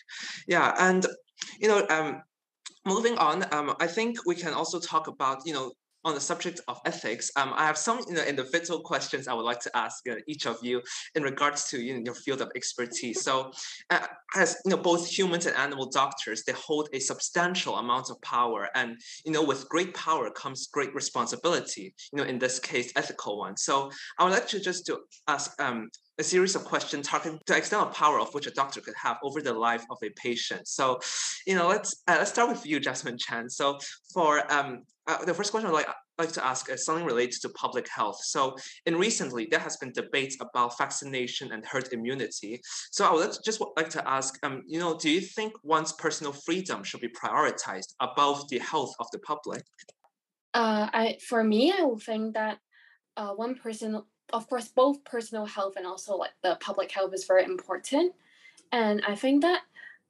yeah, 0.48 0.74
and 0.80 1.06
you 1.60 1.68
know, 1.68 1.86
um, 1.90 2.22
moving 2.86 3.18
on, 3.18 3.44
um, 3.54 3.76
I 3.82 3.88
think 3.88 4.20
we 4.26 4.36
can 4.36 4.54
also 4.54 4.80
talk 4.80 5.08
about 5.08 5.42
you 5.46 5.54
know 5.54 5.74
on 6.06 6.14
the 6.14 6.22
subject 6.22 6.62
of 6.68 6.80
ethics, 6.86 7.32
um, 7.36 7.52
I 7.56 7.66
have 7.66 7.78
some 7.78 8.00
you 8.08 8.14
know, 8.14 8.24
individual 8.24 8.80
questions 8.80 9.28
I 9.28 9.34
would 9.34 9.44
like 9.44 9.60
to 9.62 9.76
ask 9.76 10.08
uh, 10.08 10.16
each 10.28 10.46
of 10.46 10.58
you 10.62 10.82
in 11.16 11.24
regards 11.24 11.68
to 11.70 11.82
you 11.82 11.96
know, 11.96 12.02
your 12.06 12.14
field 12.14 12.42
of 12.42 12.52
expertise. 12.56 13.24
So, 13.24 13.52
uh, 13.90 14.06
as 14.36 14.58
you 14.64 14.72
know, 14.72 14.78
both 14.78 15.08
humans 15.08 15.48
and 15.48 15.56
animal 15.58 15.90
doctors, 15.90 16.44
they 16.44 16.54
hold 16.54 16.90
a 16.94 17.00
substantial 17.00 17.78
amount 17.78 18.12
of 18.12 18.22
power, 18.22 18.70
and 18.76 18.98
you 19.26 19.32
know, 19.32 19.44
with 19.44 19.68
great 19.68 19.94
power 19.96 20.30
comes 20.30 20.68
great 20.68 20.94
responsibility. 20.94 21.94
You 22.14 22.18
know, 22.18 22.24
in 22.24 22.38
this 22.38 22.60
case, 22.60 22.94
ethical 22.96 23.40
one. 23.40 23.58
So, 23.58 23.90
I 24.20 24.24
would 24.24 24.34
like 24.34 24.48
to 24.50 24.60
just 24.60 24.86
to 24.86 25.00
ask 25.28 25.60
um, 25.60 25.90
a 26.18 26.24
series 26.24 26.56
of 26.56 26.64
questions 26.64 27.08
targeting 27.08 27.40
the 27.46 27.58
extent 27.58 27.82
of 27.82 27.94
power 27.94 28.20
of 28.20 28.34
which 28.34 28.48
a 28.48 28.52
doctor 28.52 28.82
could 28.82 28.96
have 28.96 29.18
over 29.24 29.42
the 29.42 29.54
life 29.54 29.86
of 29.90 29.98
a 30.04 30.10
patient. 30.12 30.68
So, 30.68 31.00
you 31.46 31.56
know, 31.56 31.68
let's 31.68 32.04
uh, 32.08 32.16
let's 32.18 32.32
start 32.32 32.50
with 32.50 32.66
you, 32.66 32.80
Jasmine 32.80 33.18
Chan. 33.18 33.50
So, 33.50 33.78
for 34.14 34.52
um, 34.52 34.84
uh, 35.08 35.24
the 35.26 35.34
first 35.34 35.52
question, 35.52 35.70
I'd 35.70 35.74
like 35.74 35.88
like 36.18 36.32
to 36.32 36.46
ask 36.46 36.72
is 36.72 36.86
something 36.86 37.06
related 37.06 37.42
to 37.42 37.50
public 37.50 37.90
health. 37.90 38.20
So, 38.24 38.56
in 38.86 38.96
recently, 38.96 39.48
there 39.52 39.60
has 39.60 39.76
been 39.78 39.92
debates 39.92 40.38
about 40.40 40.78
vaccination 40.78 41.52
and 41.52 41.66
herd 41.66 41.90
immunity. 41.92 42.62
So, 42.92 43.06
I 43.06 43.14
would 43.14 43.36
just 43.44 43.62
like 43.76 43.90
to 43.90 44.08
ask, 44.08 44.38
um, 44.44 44.64
you 44.68 44.80
know, 44.80 44.98
do 44.98 45.10
you 45.10 45.22
think 45.22 45.54
one's 45.64 45.92
personal 45.94 46.32
freedom 46.32 46.84
should 46.84 47.02
be 47.02 47.10
prioritized 47.10 47.94
above 48.00 48.48
the 48.50 48.60
health 48.60 48.94
of 49.00 49.08
the 49.12 49.20
public? 49.20 49.64
Uh, 50.54 50.88
I 50.94 51.18
for 51.28 51.44
me, 51.44 51.74
I 51.78 51.84
would 51.84 52.02
think 52.02 52.36
that 52.36 52.60
uh, 53.18 53.32
one 53.32 53.56
person, 53.56 54.02
of 54.34 54.48
course, 54.50 54.68
both 54.68 55.04
personal 55.04 55.46
health 55.46 55.74
and 55.78 55.86
also 55.86 56.16
like 56.16 56.34
the 56.42 56.58
public 56.60 56.92
health 56.92 57.14
is 57.14 57.26
very 57.26 57.44
important, 57.44 58.14
and 58.72 59.02
I 59.08 59.16
think 59.16 59.42
that 59.42 59.62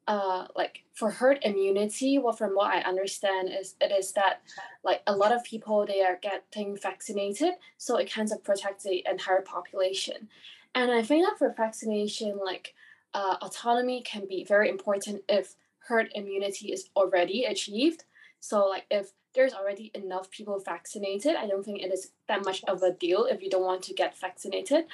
uh, 0.07 0.45
like 0.55 0.83
for 0.93 1.09
herd 1.09 1.39
immunity, 1.41 2.19
well, 2.19 2.33
from 2.33 2.51
what 2.51 2.73
I 2.73 2.81
understand, 2.81 3.49
is 3.49 3.75
it 3.81 3.91
is 3.91 4.13
that 4.13 4.41
like 4.83 5.01
a 5.07 5.15
lot 5.15 5.31
of 5.31 5.43
people 5.43 5.85
they 5.85 6.01
are 6.01 6.19
getting 6.21 6.77
vaccinated, 6.77 7.53
so 7.77 7.97
it 7.97 8.11
kind 8.11 8.31
of 8.31 8.43
protects 8.43 8.83
the 8.83 9.03
entire 9.09 9.41
population. 9.41 10.29
And 10.75 10.91
I 10.91 11.01
think 11.01 11.25
that 11.25 11.39
for 11.39 11.53
vaccination, 11.55 12.37
like 12.43 12.73
uh, 13.13 13.37
autonomy 13.41 14.01
can 14.01 14.27
be 14.27 14.43
very 14.43 14.69
important 14.69 15.21
if 15.29 15.55
herd 15.79 16.09
immunity 16.13 16.71
is 16.71 16.89
already 16.95 17.45
achieved. 17.45 18.03
So 18.39 18.67
like 18.67 18.85
if 18.91 19.11
there's 19.35 19.53
already 19.53 19.91
enough 19.93 20.31
people 20.31 20.59
vaccinated. 20.59 21.35
I 21.35 21.47
don't 21.47 21.63
think 21.63 21.81
it 21.81 21.93
is 21.93 22.11
that 22.27 22.45
much 22.45 22.63
of 22.63 22.81
a 22.81 22.91
deal 22.91 23.25
if 23.25 23.41
you 23.43 23.49
don't 23.49 23.63
want 23.63 23.83
to 23.83 23.93
get 23.93 24.17
vaccinated. 24.17 24.85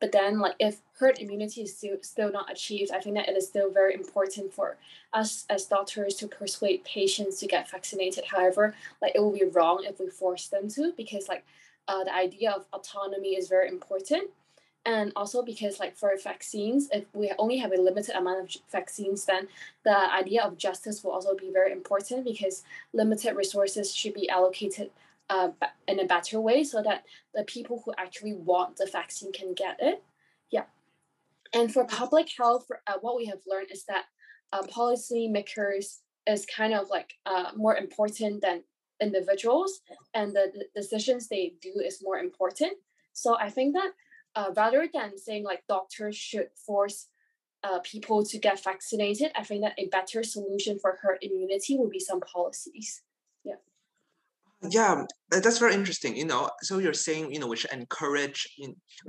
But 0.00 0.12
then, 0.12 0.38
like, 0.38 0.54
if 0.58 0.80
herd 0.98 1.18
immunity 1.18 1.62
is 1.62 1.76
still, 1.76 1.96
still 2.02 2.32
not 2.32 2.50
achieved, 2.50 2.92
I 2.92 3.00
think 3.00 3.16
that 3.16 3.28
it 3.28 3.36
is 3.36 3.48
still 3.48 3.70
very 3.70 3.94
important 3.94 4.54
for 4.54 4.76
us 5.12 5.44
as 5.50 5.66
doctors 5.66 6.14
to 6.16 6.28
persuade 6.28 6.84
patients 6.84 7.38
to 7.40 7.46
get 7.46 7.70
vaccinated. 7.70 8.24
However, 8.24 8.74
like, 9.02 9.12
it 9.14 9.20
will 9.20 9.32
be 9.32 9.44
wrong 9.44 9.84
if 9.84 10.00
we 10.00 10.08
force 10.08 10.48
them 10.48 10.68
to 10.70 10.92
because, 10.96 11.28
like, 11.28 11.44
uh, 11.88 12.04
the 12.04 12.14
idea 12.14 12.50
of 12.50 12.66
autonomy 12.72 13.30
is 13.30 13.48
very 13.48 13.68
important 13.68 14.30
and 14.88 15.12
also 15.16 15.42
because 15.42 15.78
like 15.78 15.94
for 15.96 16.10
vaccines 16.24 16.88
if 16.92 17.04
we 17.12 17.30
only 17.38 17.58
have 17.58 17.72
a 17.72 17.80
limited 17.80 18.16
amount 18.16 18.40
of 18.40 18.62
vaccines 18.72 19.26
then 19.26 19.46
the 19.84 19.96
idea 20.12 20.42
of 20.42 20.56
justice 20.56 21.04
will 21.04 21.12
also 21.12 21.36
be 21.36 21.50
very 21.52 21.72
important 21.72 22.24
because 22.24 22.64
limited 22.94 23.36
resources 23.36 23.94
should 23.94 24.14
be 24.14 24.28
allocated 24.30 24.90
uh, 25.28 25.50
in 25.86 26.00
a 26.00 26.06
better 26.06 26.40
way 26.40 26.64
so 26.64 26.82
that 26.82 27.04
the 27.34 27.44
people 27.44 27.82
who 27.84 27.92
actually 27.98 28.32
want 28.32 28.78
the 28.78 28.88
vaccine 28.90 29.30
can 29.30 29.52
get 29.52 29.76
it. 29.78 30.02
Yeah. 30.50 30.64
And 31.52 31.70
for 31.70 31.84
public 31.84 32.30
health 32.38 32.66
uh, 32.86 32.94
what 33.02 33.14
we 33.14 33.26
have 33.26 33.40
learned 33.46 33.70
is 33.70 33.84
that 33.84 34.06
uh, 34.54 34.62
policymakers 34.62 35.98
is 36.26 36.46
kind 36.46 36.72
of 36.72 36.88
like 36.88 37.12
uh, 37.26 37.50
more 37.54 37.76
important 37.76 38.40
than 38.40 38.62
individuals 39.02 39.80
and 40.14 40.32
the, 40.34 40.50
the 40.54 40.80
decisions 40.80 41.28
they 41.28 41.52
do 41.60 41.74
is 41.84 42.02
more 42.02 42.18
important. 42.18 42.72
So 43.12 43.36
i 43.38 43.50
think 43.50 43.74
that 43.74 43.90
uh, 44.38 44.52
rather 44.56 44.88
than 44.94 45.18
saying 45.18 45.42
like 45.42 45.64
doctors 45.68 46.16
should 46.16 46.48
force 46.64 47.08
uh, 47.64 47.80
people 47.80 48.24
to 48.24 48.38
get 48.38 48.62
vaccinated, 48.62 49.32
I 49.34 49.42
think 49.42 49.62
that 49.62 49.74
a 49.76 49.88
better 49.88 50.22
solution 50.22 50.78
for 50.78 50.96
herd 51.02 51.18
immunity 51.22 51.76
would 51.76 51.90
be 51.90 51.98
some 51.98 52.20
policies. 52.20 53.02
Yeah. 53.42 53.56
Yeah, 54.62 55.04
that's 55.30 55.58
very 55.58 55.74
interesting. 55.74 56.16
You 56.16 56.26
know, 56.26 56.50
so 56.62 56.78
you're 56.78 56.94
saying 57.08 57.32
you 57.32 57.40
know 57.40 57.48
we 57.48 57.56
should 57.56 57.72
encourage 57.72 58.40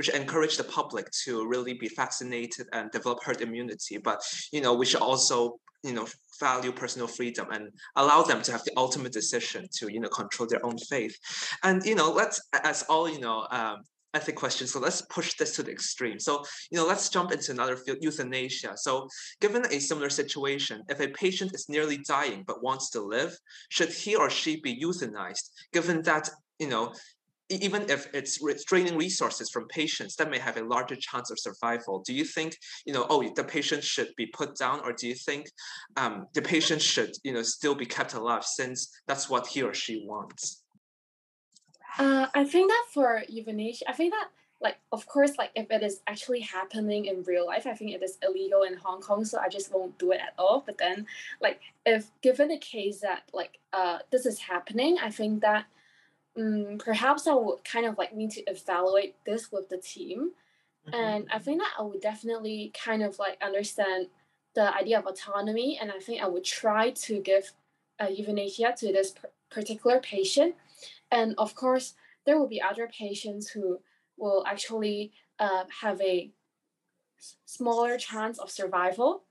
should 0.01 0.15
encourage 0.15 0.57
the 0.57 0.63
public 0.63 1.05
to 1.25 1.47
really 1.47 1.75
be 1.75 1.89
vaccinated 1.95 2.65
and 2.73 2.89
develop 2.89 3.19
herd 3.23 3.41
immunity, 3.41 3.97
but 3.97 4.19
you 4.51 4.61
know 4.61 4.73
we 4.73 4.85
should 4.87 5.01
also 5.01 5.59
you 5.83 5.93
know 5.93 6.07
value 6.39 6.71
personal 6.71 7.07
freedom 7.07 7.47
and 7.51 7.69
allow 7.95 8.21
them 8.23 8.41
to 8.41 8.51
have 8.51 8.63
the 8.63 8.73
ultimate 8.77 9.13
decision 9.13 9.67
to 9.77 9.91
you 9.93 9.99
know 9.99 10.09
control 10.09 10.47
their 10.47 10.65
own 10.65 10.77
faith 10.77 11.15
and 11.63 11.85
you 11.85 11.95
know 11.95 12.11
let's 12.11 12.37
as 12.63 12.83
all 12.89 13.09
you 13.09 13.19
know 13.19 13.47
um, 13.51 13.77
ethic 14.13 14.35
question. 14.35 14.67
So 14.67 14.79
let's 14.79 15.01
push 15.03 15.35
this 15.35 15.55
to 15.55 15.63
the 15.63 15.71
extreme. 15.71 16.19
So, 16.19 16.43
you 16.71 16.77
know, 16.77 16.85
let's 16.85 17.09
jump 17.09 17.31
into 17.31 17.51
another 17.51 17.77
field, 17.77 17.99
euthanasia. 18.01 18.73
So 18.77 19.07
given 19.39 19.65
a 19.71 19.79
similar 19.79 20.09
situation, 20.09 20.83
if 20.89 20.99
a 20.99 21.09
patient 21.09 21.53
is 21.53 21.69
nearly 21.69 21.99
dying 22.07 22.43
but 22.47 22.63
wants 22.63 22.89
to 22.91 23.01
live, 23.01 23.37
should 23.69 23.89
he 23.89 24.15
or 24.15 24.29
she 24.29 24.59
be 24.61 24.79
euthanized, 24.81 25.49
given 25.73 26.01
that, 26.03 26.29
you 26.57 26.67
know, 26.67 26.93
even 27.49 27.89
if 27.89 28.07
it's 28.13 28.39
draining 28.65 28.95
resources 28.95 29.49
from 29.49 29.67
patients 29.67 30.15
that 30.15 30.29
may 30.29 30.37
have 30.37 30.57
a 30.57 30.63
larger 30.63 30.95
chance 30.95 31.31
of 31.31 31.39
survival 31.39 31.99
do 32.05 32.13
you 32.13 32.23
think 32.23 32.55
you 32.85 32.93
know 32.93 33.07
oh 33.09 33.27
the 33.35 33.43
patient 33.43 33.83
should 33.83 34.09
be 34.17 34.27
put 34.27 34.55
down 34.55 34.79
or 34.81 34.93
do 34.93 35.07
you 35.07 35.15
think 35.15 35.47
um, 35.97 36.27
the 36.33 36.41
patient 36.41 36.81
should 36.81 37.11
you 37.23 37.33
know 37.33 37.41
still 37.41 37.75
be 37.75 37.85
kept 37.85 38.13
alive 38.13 38.43
since 38.43 39.01
that's 39.07 39.29
what 39.29 39.47
he 39.47 39.63
or 39.63 39.73
she 39.73 40.03
wants 40.05 40.58
uh, 41.99 42.27
I 42.33 42.45
think 42.45 42.71
that 42.71 42.85
for 42.91 43.23
euthanasia, 43.27 43.89
I 43.89 43.93
think 43.93 44.13
that 44.13 44.29
like 44.61 44.77
of 44.91 45.05
course 45.05 45.37
like 45.37 45.51
if 45.55 45.69
it 45.71 45.83
is 45.83 46.01
actually 46.07 46.39
happening 46.39 47.05
in 47.05 47.23
real 47.23 47.45
life, 47.45 47.67
I 47.67 47.73
think 47.73 47.91
it 47.91 48.01
is 48.01 48.17
illegal 48.23 48.63
in 48.63 48.77
Hong 48.77 49.01
Kong, 49.01 49.25
so 49.25 49.37
I 49.37 49.49
just 49.49 49.73
won't 49.73 49.97
do 49.97 50.11
it 50.11 50.19
at 50.19 50.33
all. 50.37 50.63
But 50.65 50.77
then 50.77 51.05
like 51.41 51.59
if 51.85 52.09
given 52.21 52.47
the 52.47 52.57
case 52.57 53.01
that 53.01 53.23
like 53.33 53.59
uh 53.73 53.99
this 54.11 54.25
is 54.25 54.39
happening, 54.39 54.97
I 55.01 55.09
think 55.09 55.41
that 55.41 55.65
um, 56.37 56.77
perhaps 56.79 57.27
I 57.27 57.33
would 57.33 57.63
kind 57.63 57.85
of 57.85 57.97
like 57.97 58.15
need 58.15 58.31
to 58.31 58.43
evaluate 58.43 59.15
this 59.25 59.51
with 59.51 59.69
the 59.69 59.77
team. 59.77 60.31
Mm-hmm. 60.87 60.95
And 60.95 61.27
I 61.31 61.39
think 61.39 61.59
that 61.59 61.73
I 61.77 61.81
would 61.81 62.01
definitely 62.01 62.71
kind 62.81 63.03
of 63.03 63.19
like 63.19 63.37
understand 63.41 64.07
the 64.55 64.73
idea 64.73 64.99
of 64.99 65.05
autonomy, 65.05 65.77
and 65.79 65.91
I 65.91 65.99
think 65.99 66.21
I 66.21 66.27
would 66.27 66.43
try 66.45 66.91
to 66.91 67.19
give 67.19 67.51
uh, 68.01 68.07
euthanasia 68.07 68.73
to 68.77 68.91
this 68.91 69.13
particular 69.49 69.99
patient 69.99 70.55
and 71.11 71.35
of 71.37 71.55
course, 71.55 71.93
there 72.25 72.37
will 72.39 72.47
be 72.47 72.61
other 72.61 72.87
patients 72.87 73.49
who 73.49 73.79
will 74.17 74.43
actually 74.47 75.13
uh, 75.39 75.63
have 75.81 75.99
a 76.01 76.31
smaller 77.45 77.97
chance 77.97 78.39
of 78.39 78.51
survival. 78.51 79.25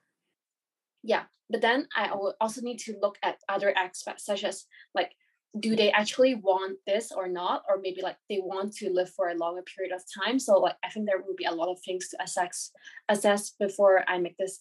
Yeah, 1.02 1.24
but 1.48 1.60
then 1.60 1.88
I 1.94 2.14
will 2.14 2.34
also 2.40 2.60
need 2.60 2.78
to 2.80 2.96
look 3.00 3.16
at 3.22 3.38
other 3.48 3.76
aspects, 3.76 4.24
such 4.24 4.44
as 4.44 4.66
like, 4.94 5.12
do 5.60 5.74
they 5.74 5.90
actually 5.90 6.34
want 6.34 6.78
this 6.86 7.10
or 7.10 7.26
not, 7.26 7.62
or 7.68 7.78
maybe 7.80 8.02
like 8.02 8.16
they 8.28 8.38
want 8.38 8.74
to 8.74 8.90
live 8.90 9.10
for 9.10 9.28
a 9.28 9.34
longer 9.34 9.62
period 9.62 9.94
of 9.94 10.02
time. 10.22 10.38
So 10.38 10.58
like, 10.58 10.76
I 10.84 10.90
think 10.90 11.06
there 11.06 11.22
will 11.22 11.34
be 11.36 11.46
a 11.46 11.54
lot 11.54 11.70
of 11.70 11.80
things 11.80 12.08
to 12.08 12.22
assess 12.22 12.70
assess 13.08 13.50
before 13.58 14.04
I 14.08 14.18
make 14.18 14.36
this 14.36 14.60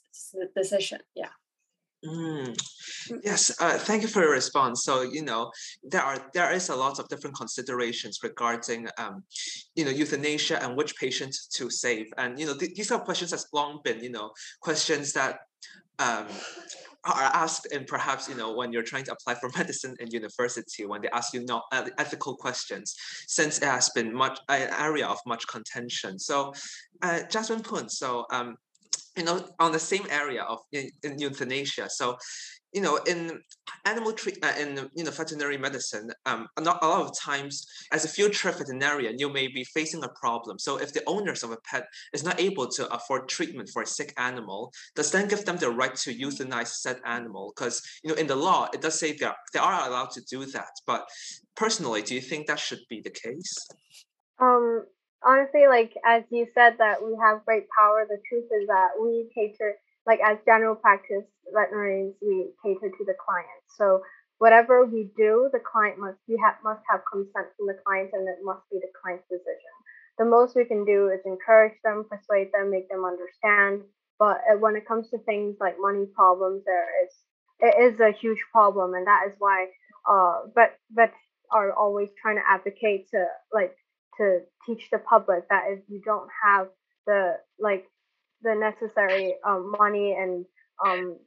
decision. 0.56 1.00
Yeah. 1.16 1.30
Mm. 2.06 2.56
Yes, 3.24 3.52
uh, 3.60 3.78
thank 3.78 4.04
you 4.04 4.08
for 4.08 4.22
your 4.22 4.32
response. 4.32 4.84
So 4.84 5.02
you 5.02 5.24
know 5.24 5.52
there 5.84 6.04
are 6.04 6.30
there 6.34 6.52
is 6.52 6.70
a 6.70 6.76
lot 6.76 7.00
of 7.00 7.08
different 7.10 7.36
considerations 7.36 8.20
regarding 8.22 8.88
um, 9.00 9.24
you 9.76 9.84
know 9.84 9.90
euthanasia 9.90 10.62
and 10.64 10.78
which 10.78 10.96
patients 10.98 11.48
to 11.56 11.72
save, 11.72 12.06
and 12.18 12.40
you 12.40 12.46
know 12.46 12.56
th- 12.56 12.76
these 12.76 12.92
are 12.92 13.00
questions 13.00 13.32
that's 13.32 13.48
long 13.52 13.80
been 13.84 14.04
you 14.04 14.12
know 14.12 14.30
questions 14.62 15.12
that 15.14 15.40
um, 15.98 16.28
are 17.04 17.24
asked 17.34 17.68
and 17.74 17.88
perhaps 17.88 18.30
you 18.30 18.36
know 18.36 18.54
when 18.54 18.72
you're 18.72 18.84
trying 18.84 19.04
to 19.06 19.14
apply 19.14 19.34
for 19.34 19.50
medicine 19.58 19.96
in 20.00 20.08
university 20.12 20.86
when 20.86 21.02
they 21.02 21.10
ask 21.10 21.34
you 21.34 21.44
not 21.46 21.64
uh, 21.72 21.90
ethical 21.98 22.36
questions 22.36 22.96
since 23.28 23.58
it 23.58 23.64
has 23.64 23.90
been 23.96 24.14
much 24.14 24.40
an 24.50 24.70
area 24.80 25.08
of 25.08 25.18
much 25.26 25.48
contention. 25.48 26.20
So, 26.20 26.54
uh, 27.02 27.22
Jasmine 27.32 27.64
Poon, 27.64 27.90
so 27.90 28.26
um, 28.32 28.56
you 29.18 29.24
know, 29.24 29.44
on 29.60 29.72
the 29.72 29.80
same 29.80 30.06
area 30.10 30.44
of 30.44 30.60
in, 30.72 30.90
in 31.04 31.20
euthanasia. 31.20 31.90
So, 31.90 32.18
you 32.74 32.82
know, 32.82 32.98
in 33.08 33.42
animal 33.86 34.12
treat, 34.12 34.38
uh, 34.44 34.54
in 34.60 34.90
you 34.94 35.04
know, 35.04 35.12
veterinary 35.12 35.58
medicine, 35.58 36.12
um, 36.26 36.48
not 36.60 36.84
a 36.84 36.88
lot 36.88 37.02
of 37.02 37.18
times, 37.18 37.66
as 37.92 38.06
a 38.06 38.08
future 38.08 38.52
veterinarian, 38.52 39.18
you 39.18 39.30
may 39.32 39.48
be 39.48 39.64
facing 39.64 40.04
a 40.04 40.10
problem. 40.10 40.60
So, 40.60 40.78
if 40.78 40.94
the 40.94 41.04
owners 41.08 41.44
of 41.44 41.52
a 41.52 41.58
pet 41.70 41.88
is 42.14 42.24
not 42.24 42.40
able 42.40 42.68
to 42.68 42.94
afford 42.94 43.30
treatment 43.30 43.70
for 43.74 43.82
a 43.82 43.88
sick 43.88 44.14
animal, 44.18 44.72
does 44.96 45.12
then 45.12 45.28
give 45.28 45.46
them 45.46 45.58
the 45.58 45.72
right 45.72 45.96
to 45.96 46.14
euthanize 46.14 46.68
said 46.68 47.00
animal? 47.06 47.54
Because 47.56 47.82
you 48.04 48.10
know, 48.10 48.16
in 48.16 48.28
the 48.28 48.36
law, 48.36 48.70
it 48.74 48.82
does 48.82 49.00
say 49.00 49.18
are, 49.24 49.36
they 49.54 49.60
are 49.60 49.88
allowed 49.88 50.12
to 50.12 50.22
do 50.30 50.46
that. 50.46 50.72
But 50.86 51.08
personally, 51.56 52.04
do 52.04 52.14
you 52.14 52.22
think 52.22 52.48
that 52.48 52.60
should 52.60 52.82
be 52.90 53.02
the 53.02 53.10
case? 53.10 53.68
Um, 54.40 54.84
honestly, 55.24 55.68
like 55.68 55.94
as 56.06 56.24
you 56.30 56.48
said 56.54 56.78
that 56.80 57.04
we 57.04 57.18
have 57.22 57.46
great 57.46 57.68
power, 57.78 58.06
the 58.08 58.22
truth 58.28 58.46
is 58.62 58.68
that 58.68 58.90
we 59.02 59.30
cater, 59.34 59.76
like 60.06 60.20
as 60.26 60.38
general 60.46 60.76
practice 60.76 61.26
veterinarians, 61.54 62.16
we 62.22 62.52
cater 62.64 62.90
to 62.90 63.06
the 63.06 63.16
client. 63.18 63.62
So 63.78 64.02
whatever 64.38 64.86
we 64.86 65.10
do, 65.18 65.50
the 65.52 65.60
client 65.60 66.00
must 66.00 66.18
we 66.28 66.40
have 66.44 66.56
must 66.64 66.82
have 66.90 67.02
consent 67.12 67.48
from 67.58 67.68
the 67.68 67.78
client, 67.86 68.12
and 68.14 68.28
it 68.28 68.40
must 68.44 68.70
be 68.72 68.78
the 68.80 68.92
client's 69.02 69.28
decision. 69.30 69.74
The 70.18 70.26
most 70.26 70.56
we 70.56 70.66
can 70.66 70.86
do 70.86 71.10
is 71.10 71.22
encourage 71.26 71.78
them, 71.84 72.06
persuade 72.10 72.50
them, 72.54 72.72
make 72.72 72.90
them 72.90 73.06
understand. 73.06 73.84
But 74.18 74.42
uh, 74.50 74.58
when 74.58 74.76
it 74.76 74.88
comes 74.88 75.10
to 75.12 75.20
things 75.20 75.58
like 75.60 75.76
money 75.80 76.06
problems, 76.16 76.64
there 76.66 76.90
is 77.06 77.14
it 77.60 77.94
is 77.94 78.00
a 78.00 78.12
huge 78.12 78.42
problem, 78.52 78.94
and 78.94 79.08
that 79.08 79.26
is 79.28 79.36
why 79.40 79.68
uh, 80.10 80.48
vet 80.56 80.78
vets 80.92 81.18
are 81.52 81.72
always 81.74 82.10
trying 82.22 82.36
to 82.36 82.44
advocate 82.48 83.10
to 83.10 83.26
like 83.54 83.76
to 84.18 84.40
teach 84.66 84.90
the 84.92 85.00
public 85.00 85.48
that 85.50 85.66
if 85.70 85.80
you 85.88 86.02
don't 86.04 86.30
have 86.44 86.68
the 87.06 87.38
like 87.60 87.86
the 88.42 88.56
necessary 88.56 89.36
um, 89.46 89.74
money 89.78 90.16
and 90.20 90.46
um, 90.86 91.18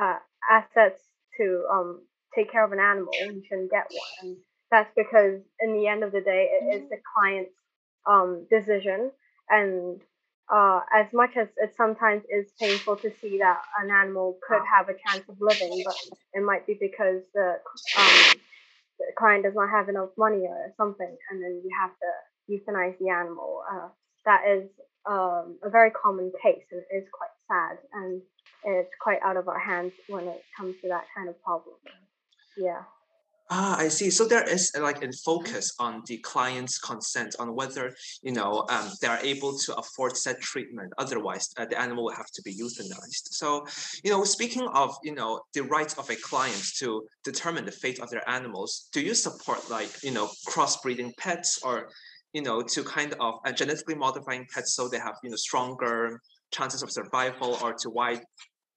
uh, 0.00 0.16
assets 0.50 1.02
to 1.36 1.64
um, 1.72 2.00
take 2.34 2.50
care 2.50 2.64
of 2.64 2.72
an 2.72 2.78
animal, 2.78 3.12
you 3.20 3.42
shouldn't 3.48 3.70
get 3.70 3.86
one. 3.90 4.30
And 4.30 4.36
that's 4.70 4.90
because 4.96 5.40
in 5.60 5.72
the 5.74 5.86
end 5.86 6.04
of 6.04 6.12
the 6.12 6.20
day, 6.20 6.48
it 6.52 6.76
is 6.76 6.88
the 6.88 6.98
client's 7.16 7.54
um, 8.06 8.46
decision. 8.50 9.10
And 9.48 10.00
uh, 10.48 10.80
as 10.94 11.12
much 11.12 11.36
as 11.36 11.48
it 11.56 11.74
sometimes 11.76 12.22
is 12.30 12.52
painful 12.60 12.96
to 12.96 13.12
see 13.20 13.38
that 13.38 13.62
an 13.82 13.90
animal 13.90 14.38
could 14.46 14.62
have 14.72 14.88
a 14.88 14.94
chance 14.94 15.28
of 15.28 15.36
living, 15.40 15.82
but 15.84 15.96
it 16.34 16.44
might 16.44 16.66
be 16.66 16.76
because 16.80 17.22
the, 17.34 17.56
um, 17.98 18.40
client 19.18 19.44
does 19.44 19.54
not 19.54 19.70
have 19.70 19.88
enough 19.88 20.10
money 20.16 20.44
or 20.46 20.72
something, 20.76 21.16
and 21.30 21.42
then 21.42 21.60
you 21.64 21.70
have 21.80 21.90
to 21.90 22.10
euthanize 22.52 22.96
the 22.98 23.08
animal. 23.08 23.62
Uh, 23.70 23.88
that 24.24 24.42
is 24.48 24.68
um, 25.08 25.58
a 25.62 25.70
very 25.70 25.90
common 25.90 26.32
case, 26.42 26.64
and 26.70 26.82
it 26.90 26.94
is 26.94 27.04
quite 27.12 27.30
sad, 27.48 27.78
and 27.92 28.22
it's 28.64 28.90
quite 29.00 29.18
out 29.24 29.36
of 29.36 29.48
our 29.48 29.58
hands 29.58 29.92
when 30.08 30.26
it 30.28 30.42
comes 30.56 30.74
to 30.82 30.88
that 30.88 31.04
kind 31.16 31.28
of 31.28 31.40
problem. 31.42 31.76
Yeah. 32.56 32.82
Ah, 33.48 33.78
I 33.78 33.86
see. 33.86 34.10
So 34.10 34.26
there 34.26 34.42
is 34.42 34.72
uh, 34.76 34.82
like 34.82 35.04
a 35.04 35.12
focus 35.24 35.72
on 35.78 36.02
the 36.06 36.18
client's 36.18 36.78
consent 36.78 37.36
on 37.38 37.54
whether 37.54 37.94
you 38.22 38.32
know 38.32 38.66
um, 38.68 38.90
they 39.00 39.06
are 39.06 39.20
able 39.22 39.56
to 39.58 39.76
afford 39.76 40.16
said 40.16 40.40
treatment. 40.40 40.92
Otherwise, 40.98 41.48
uh, 41.56 41.64
the 41.64 41.80
animal 41.80 42.04
will 42.04 42.16
have 42.16 42.30
to 42.34 42.42
be 42.42 42.56
euthanized. 42.56 43.28
So, 43.30 43.64
you 44.02 44.10
know, 44.10 44.24
speaking 44.24 44.66
of 44.74 44.96
you 45.04 45.14
know 45.14 45.42
the 45.54 45.62
rights 45.62 45.94
of 45.94 46.10
a 46.10 46.16
client 46.16 46.60
to 46.78 47.06
determine 47.22 47.64
the 47.64 47.70
fate 47.72 48.00
of 48.00 48.10
their 48.10 48.28
animals, 48.28 48.88
do 48.92 49.00
you 49.00 49.14
support 49.14 49.70
like 49.70 49.90
you 50.02 50.10
know 50.10 50.28
crossbreeding 50.48 51.12
pets 51.16 51.60
or 51.62 51.88
you 52.32 52.42
know 52.42 52.62
to 52.62 52.82
kind 52.82 53.14
of 53.20 53.34
uh, 53.46 53.52
genetically 53.52 53.94
modifying 53.94 54.44
pets 54.52 54.74
so 54.74 54.88
they 54.88 54.98
have 54.98 55.14
you 55.22 55.30
know 55.30 55.36
stronger 55.36 56.20
chances 56.50 56.82
of 56.82 56.90
survival 56.90 57.58
or 57.62 57.74
to 57.74 57.90
wide 57.90 58.22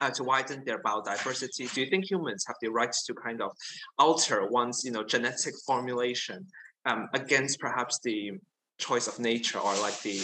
uh, 0.01 0.09
to 0.11 0.23
widen 0.23 0.63
their 0.65 0.81
biodiversity? 0.81 1.71
Do 1.73 1.81
you 1.81 1.89
think 1.89 2.09
humans 2.09 2.45
have 2.47 2.55
the 2.61 2.69
right 2.69 2.91
to 3.05 3.13
kind 3.13 3.41
of 3.41 3.51
alter 3.97 4.47
one's 4.47 4.83
you 4.83 4.91
know 4.91 5.03
genetic 5.03 5.53
formulation 5.65 6.45
um, 6.85 7.07
against 7.13 7.59
perhaps 7.59 7.99
the 8.03 8.31
choice 8.77 9.07
of 9.07 9.19
nature 9.19 9.59
or 9.59 9.75
like 9.77 9.99
the 10.01 10.19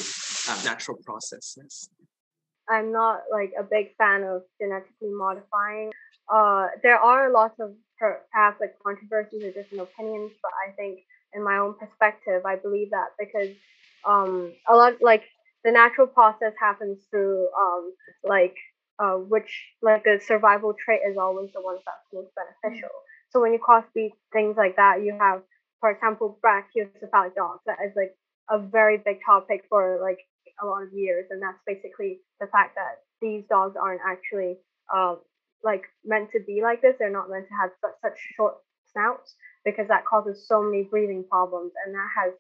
um, 0.49 0.63
natural 0.63 0.97
processes? 1.05 1.89
I'm 2.69 2.91
not 2.91 3.21
like 3.31 3.53
a 3.59 3.63
big 3.63 3.95
fan 3.97 4.23
of 4.23 4.43
genetically 4.59 5.11
modifying. 5.11 5.91
Uh, 6.31 6.67
there 6.81 6.97
are 6.97 7.31
lots 7.31 7.59
of 7.59 7.73
perhaps 7.99 8.59
like 8.59 8.75
controversies 8.83 9.43
or 9.43 9.51
different 9.51 9.83
opinions, 9.83 10.31
but 10.41 10.51
I 10.67 10.71
think 10.71 10.99
in 11.33 11.43
my 11.43 11.57
own 11.57 11.75
perspective, 11.75 12.45
I 12.45 12.55
believe 12.55 12.89
that 12.91 13.09
because 13.19 13.55
um, 14.05 14.53
a 14.67 14.75
lot 14.75 14.93
like 15.01 15.23
the 15.63 15.71
natural 15.71 16.07
process 16.07 16.53
happens 16.59 17.03
through 17.11 17.47
um, 17.59 17.93
like 18.23 18.55
uh, 18.99 19.15
which 19.15 19.65
like 19.81 20.05
a 20.05 20.19
survival 20.19 20.73
trait 20.73 21.01
is 21.08 21.17
always 21.17 21.49
the 21.53 21.62
ones 21.62 21.81
that's 21.86 22.08
most 22.13 22.31
beneficial. 22.36 22.89
Mm-hmm. 22.89 23.31
So 23.31 23.41
when 23.41 23.53
you 23.53 23.60
cross 23.60 23.84
crossbreed 23.95 24.12
things 24.31 24.55
like 24.58 24.77
that, 24.77 25.03
you 25.03 25.17
have, 25.19 25.41
for 25.81 25.91
example, 25.91 26.39
brachycephalic 26.43 27.36
dogs. 27.36 27.62
That 27.65 27.79
is 27.86 27.93
like 27.95 28.15
a 28.49 28.60
very 28.60 28.97
big 28.97 29.19
topic 29.25 29.65
for 29.69 29.99
like 30.01 30.19
a 30.62 30.65
lot 30.65 30.84
of 30.84 30.93
years, 30.93 31.25
and 31.29 31.41
that's 31.41 31.60
basically 31.67 32.21
the 32.39 32.47
fact 32.47 32.75
that 32.75 33.03
these 33.21 33.43
dogs 33.49 33.75
aren't 33.75 34.01
actually 34.08 34.58
uh, 34.93 35.15
like 35.63 35.84
meant 36.05 36.31
to 36.31 36.39
be 36.39 36.62
like 36.62 36.81
this. 36.81 36.95
They're 36.97 37.12
not 37.12 37.29
meant 37.29 37.47
to 37.47 37.55
have 37.60 37.71
such, 37.81 37.95
such 38.01 38.19
short 38.36 38.55
snouts 38.93 39.36
because 39.65 39.88
that 39.89 40.05
causes 40.05 40.47
so 40.47 40.62
many 40.62 40.84
breathing 40.84 41.25
problems, 41.29 41.73
and 41.86 41.93
that 41.93 42.10
has 42.15 42.34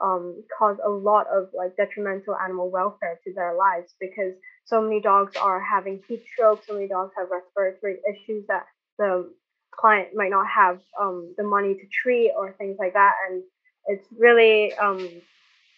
um, 0.00 0.42
cause 0.58 0.78
a 0.84 0.88
lot 0.88 1.26
of 1.32 1.48
like 1.54 1.76
detrimental 1.76 2.34
animal 2.36 2.70
welfare 2.70 3.18
to 3.24 3.32
their 3.34 3.54
lives 3.54 3.94
because 4.00 4.34
so 4.64 4.80
many 4.80 5.00
dogs 5.00 5.36
are 5.36 5.60
having 5.60 6.02
heat 6.08 6.24
stroke, 6.32 6.64
so 6.66 6.74
many 6.74 6.88
dogs 6.88 7.12
have 7.16 7.28
respiratory 7.30 7.98
issues 8.10 8.46
that 8.48 8.66
the 8.98 9.30
client 9.72 10.08
might 10.14 10.30
not 10.30 10.46
have 10.48 10.80
um, 11.00 11.34
the 11.36 11.44
money 11.44 11.74
to 11.74 11.86
treat 12.02 12.32
or 12.36 12.52
things 12.58 12.76
like 12.78 12.94
that, 12.94 13.14
and 13.28 13.42
it's 13.86 14.06
really 14.18 14.72
um, 14.74 15.08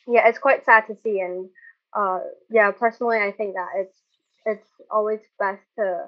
yeah, 0.07 0.29
it's 0.29 0.39
quite 0.39 0.65
sad 0.65 0.87
to 0.89 0.97
see. 1.03 1.21
And 1.21 1.49
uh, 1.95 2.21
yeah, 2.51 2.71
personally, 2.73 3.19
I 3.19 3.33
think 3.33 3.55
that 3.55 3.69
it's 3.77 3.99
it's 4.45 4.69
always 4.91 5.21
best 5.39 5.63
to 5.79 6.07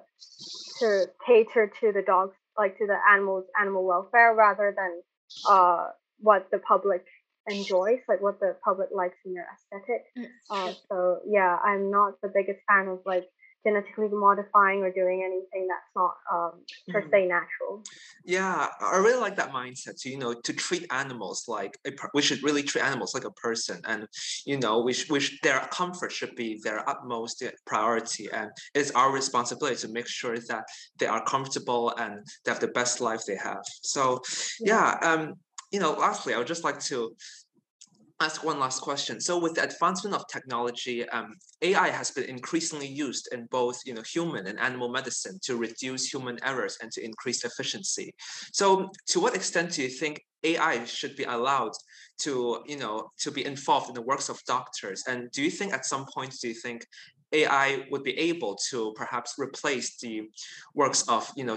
to 0.81 1.07
cater 1.24 1.70
to 1.81 1.92
the 1.92 2.03
dogs 2.03 2.35
like 2.59 2.77
to 2.79 2.87
the 2.87 2.96
animals 3.11 3.44
animal 3.61 3.85
welfare 3.85 4.35
rather 4.35 4.74
than 4.77 5.03
uh, 5.48 5.88
what 6.18 6.50
the 6.50 6.59
public 6.59 7.05
enjoys, 7.48 8.00
like 8.09 8.20
what 8.20 8.40
the 8.40 8.57
public 8.64 8.88
likes 8.92 9.16
in 9.24 9.35
their 9.35 9.48
aesthetic. 9.52 10.04
Uh, 10.50 10.72
so 10.88 11.18
yeah, 11.26 11.59
I'm 11.64 11.90
not 11.90 12.20
the 12.22 12.28
biggest 12.35 12.61
fan 12.68 12.88
of 12.88 13.00
like 13.04 13.28
genetically 13.66 14.09
modifying 14.09 14.83
or 14.83 14.92
doing 14.92 15.22
anything 15.24 15.66
that's 15.66 15.90
not 15.96 16.14
um, 16.33 16.52
per 16.90 17.02
mm. 17.02 17.11
se 17.11 17.26
natural. 17.26 17.83
Yeah, 18.24 18.68
I 18.80 18.98
really 18.98 19.20
like 19.20 19.37
that 19.37 19.50
mindset. 19.50 20.00
To, 20.02 20.11
you 20.11 20.18
know, 20.18 20.35
to 20.35 20.52
treat 20.52 20.87
animals 20.90 21.44
like 21.48 21.78
a 21.87 21.90
per- 21.92 22.11
we 22.14 22.22
should 22.22 22.42
really 22.42 22.62
treat 22.62 22.85
animals 22.85 23.14
like 23.14 23.24
a 23.24 23.30
person, 23.33 23.80
and 23.87 24.07
you 24.44 24.59
know, 24.59 24.83
we 24.83 24.92
sh- 24.92 25.11
we 25.11 25.20
sh- 25.20 25.38
their 25.42 25.61
comfort 25.72 26.12
should 26.12 26.35
be 26.37 26.61
their 26.62 26.88
utmost 26.88 27.42
priority, 27.66 28.28
and 28.33 28.50
it's 28.74 28.90
our 28.92 29.11
responsibility 29.11 29.76
to 29.76 29.88
make 29.88 30.07
sure 30.07 30.38
that 30.38 30.64
they 30.98 31.07
are 31.07 31.24
comfortable 31.24 31.94
and 31.98 32.26
they 32.44 32.50
have 32.50 32.61
the 32.61 32.68
best 32.68 33.00
life 33.00 33.22
they 33.26 33.37
have. 33.37 33.62
So, 33.83 34.20
yeah, 34.61 34.98
yeah 35.02 35.11
um, 35.11 35.35
you 35.74 35.80
know, 35.80 35.90
lastly, 35.90 36.34
I 36.34 36.38
would 36.38 36.46
just 36.46 36.62
like 36.62 36.78
to 36.90 37.16
ask 38.20 38.44
one 38.44 38.60
last 38.60 38.80
question. 38.80 39.20
So 39.20 39.37
with 39.37 39.54
the 39.56 39.64
advancement 39.64 40.14
of 40.14 40.22
technology, 40.28 40.96
um, 41.08 41.34
AI 41.62 41.88
has 41.88 42.12
been 42.12 42.26
increasingly 42.37 42.87
used 42.87 43.28
in 43.32 43.46
both 43.50 43.80
you 43.84 43.92
know, 43.92 44.02
human 44.02 44.46
and 44.46 44.60
animal 44.60 44.88
medicine 44.88 45.37
to 45.42 45.56
reduce 45.56 46.12
human 46.14 46.38
errors 46.44 46.78
and 46.80 46.92
to 46.92 47.04
increase 47.04 47.44
efficiency. 47.44 48.14
So 48.52 48.88
to 49.08 49.18
what 49.18 49.34
extent 49.34 49.72
do 49.72 49.82
you 49.82 49.88
think 49.88 50.22
AI 50.44 50.84
should 50.84 51.16
be 51.16 51.24
allowed 51.24 51.72
to, 52.18 52.62
you 52.66 52.76
know, 52.76 53.10
to 53.18 53.32
be 53.32 53.44
involved 53.44 53.88
in 53.88 53.94
the 53.94 54.02
works 54.02 54.28
of 54.28 54.38
doctors? 54.46 55.02
And 55.08 55.28
do 55.32 55.42
you 55.42 55.50
think 55.50 55.72
at 55.72 55.87
some 55.87 56.06
point, 56.14 56.37
do 56.40 56.46
you 56.46 56.54
think 56.54 56.87
AI 57.32 57.84
would 57.90 58.04
be 58.04 58.16
able 58.16 58.56
to 58.70 58.92
perhaps 58.94 59.34
replace 59.38 59.98
the 59.98 60.22
works 60.76 61.02
of, 61.08 61.28
you 61.37 61.44
know, 61.44 61.56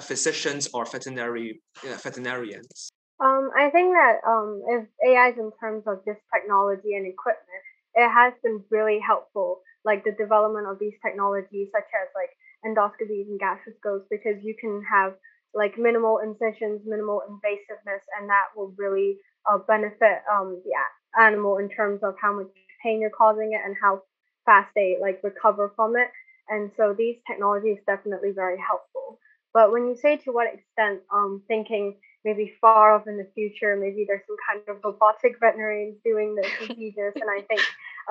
physicians 0.00 0.68
or 0.72 0.86
veterinary 0.86 1.60
uh, 1.84 1.98
veterinarians? 2.02 2.90
Um, 3.20 3.50
I 3.54 3.68
think 3.70 3.92
that 3.92 4.20
um, 4.26 4.62
if 4.66 4.86
AI 5.06 5.28
is 5.30 5.38
in 5.38 5.52
terms 5.60 5.84
of 5.86 6.04
just 6.06 6.20
technology 6.32 6.94
and 6.96 7.06
equipment, 7.06 7.62
it 7.94 8.08
has 8.08 8.32
been 8.42 8.64
really 8.70 8.98
helpful, 8.98 9.60
like 9.84 10.04
the 10.04 10.12
development 10.12 10.66
of 10.66 10.78
these 10.78 10.94
technologies, 11.04 11.68
such 11.72 11.88
as 11.92 12.08
like 12.14 12.30
endoscopies 12.64 13.28
and 13.28 13.38
gastroscopes, 13.40 14.08
because 14.10 14.42
you 14.42 14.54
can 14.58 14.82
have 14.90 15.14
like 15.54 15.76
minimal 15.76 16.18
incisions, 16.18 16.80
minimal 16.86 17.22
invasiveness, 17.28 18.00
and 18.18 18.28
that 18.30 18.48
will 18.56 18.72
really 18.78 19.18
uh, 19.50 19.58
benefit 19.58 20.22
um, 20.32 20.62
the 20.64 20.72
animal 21.20 21.58
in 21.58 21.68
terms 21.68 22.00
of 22.02 22.14
how 22.20 22.32
much 22.32 22.48
pain 22.82 23.00
you're 23.00 23.10
causing 23.10 23.52
it 23.52 23.60
and 23.64 23.76
how 23.82 24.02
fast 24.46 24.70
they 24.74 24.96
like 25.00 25.20
recover 25.22 25.72
from 25.76 25.94
it. 25.96 26.08
And 26.48 26.70
so 26.76 26.94
these 26.96 27.16
technologies 27.26 27.78
definitely 27.86 28.30
very 28.34 28.58
helpful. 28.58 29.18
But 29.52 29.72
when 29.72 29.88
you 29.88 29.96
say 29.96 30.16
to 30.18 30.32
what 30.32 30.46
extent, 30.52 31.00
um, 31.12 31.42
thinking 31.48 31.96
maybe 32.24 32.52
far 32.60 32.94
off 32.94 33.06
in 33.06 33.16
the 33.16 33.28
future, 33.34 33.76
maybe 33.76 34.04
there's 34.06 34.22
some 34.26 34.36
kind 34.48 34.62
of 34.68 34.84
robotic 34.84 35.38
veterinarians 35.40 35.96
doing 36.04 36.34
the 36.34 36.46
procedures, 36.58 37.14
and 37.16 37.30
I 37.30 37.42
think 37.42 37.60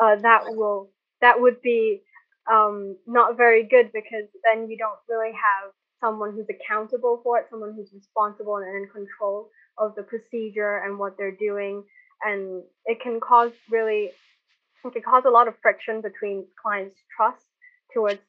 uh, 0.01 0.15
that 0.17 0.43
will 0.47 0.89
that 1.21 1.39
would 1.39 1.61
be 1.61 2.01
um, 2.51 2.97
not 3.05 3.37
very 3.37 3.63
good 3.63 3.91
because 3.93 4.25
then 4.43 4.69
you 4.69 4.77
don't 4.77 4.99
really 5.07 5.33
have 5.33 5.71
someone 6.01 6.33
who's 6.33 6.47
accountable 6.49 7.19
for 7.23 7.37
it, 7.39 7.47
someone 7.49 7.73
who's 7.75 7.91
responsible 7.93 8.57
and 8.57 8.75
in 8.75 8.89
control 8.89 9.49
of 9.77 9.95
the 9.95 10.03
procedure 10.03 10.77
and 10.85 10.97
what 10.97 11.17
they're 11.17 11.35
doing, 11.35 11.83
and 12.23 12.63
it 12.85 13.01
can 13.01 13.19
cause 13.19 13.51
really 13.69 14.11
it 14.85 14.93
can 14.93 15.01
cause 15.01 15.23
a 15.25 15.29
lot 15.29 15.47
of 15.47 15.55
friction 15.61 16.01
between 16.01 16.45
clients' 16.61 16.95
trust 17.15 17.45
towards 17.93 18.21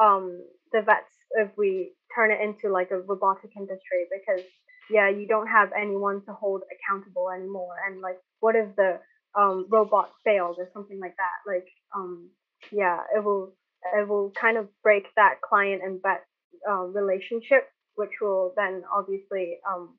um, 0.00 0.42
the 0.72 0.82
vets 0.82 1.12
if 1.32 1.50
we 1.56 1.92
turn 2.14 2.30
it 2.30 2.40
into 2.40 2.72
like 2.72 2.90
a 2.90 3.00
robotic 3.00 3.50
industry 3.56 4.06
because 4.10 4.44
yeah, 4.90 5.08
you 5.08 5.26
don't 5.26 5.48
have 5.48 5.70
anyone 5.78 6.22
to 6.26 6.32
hold 6.32 6.62
accountable 6.72 7.30
anymore. 7.30 7.76
And 7.86 8.00
like, 8.00 8.18
what 8.40 8.56
if 8.56 8.74
the 8.76 9.00
um, 9.38 9.66
robot 9.70 10.10
fails 10.24 10.56
or 10.58 10.68
something 10.72 10.98
like 11.00 11.16
that? 11.16 11.50
Like, 11.50 11.68
um, 11.94 12.30
yeah, 12.72 13.00
it 13.14 13.24
will 13.24 13.54
it 13.94 14.08
will 14.08 14.32
kind 14.38 14.56
of 14.56 14.68
break 14.82 15.04
that 15.16 15.40
client 15.48 15.82
and 15.84 16.00
vet 16.02 16.24
uh, 16.68 16.82
relationship, 16.84 17.68
which 17.94 18.12
will 18.20 18.52
then 18.56 18.82
obviously 18.94 19.58
um, 19.68 19.96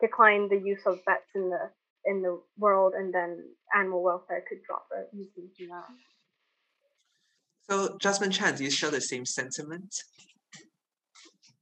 decline 0.00 0.48
the 0.48 0.56
use 0.56 0.80
of 0.86 0.98
vets 1.04 1.30
in 1.34 1.50
the 1.50 1.70
in 2.04 2.22
the 2.22 2.40
world, 2.58 2.94
and 2.96 3.14
then 3.14 3.44
animal 3.76 4.02
welfare 4.02 4.44
could 4.48 4.58
drop 4.66 4.86
easily 5.12 5.48
from 5.56 5.68
that. 5.68 5.84
So, 7.70 7.96
Jasmine 8.00 8.32
Chan, 8.32 8.56
do 8.56 8.64
you 8.64 8.70
share 8.70 8.90
the 8.90 9.00
same 9.00 9.24
sentiment? 9.24 9.94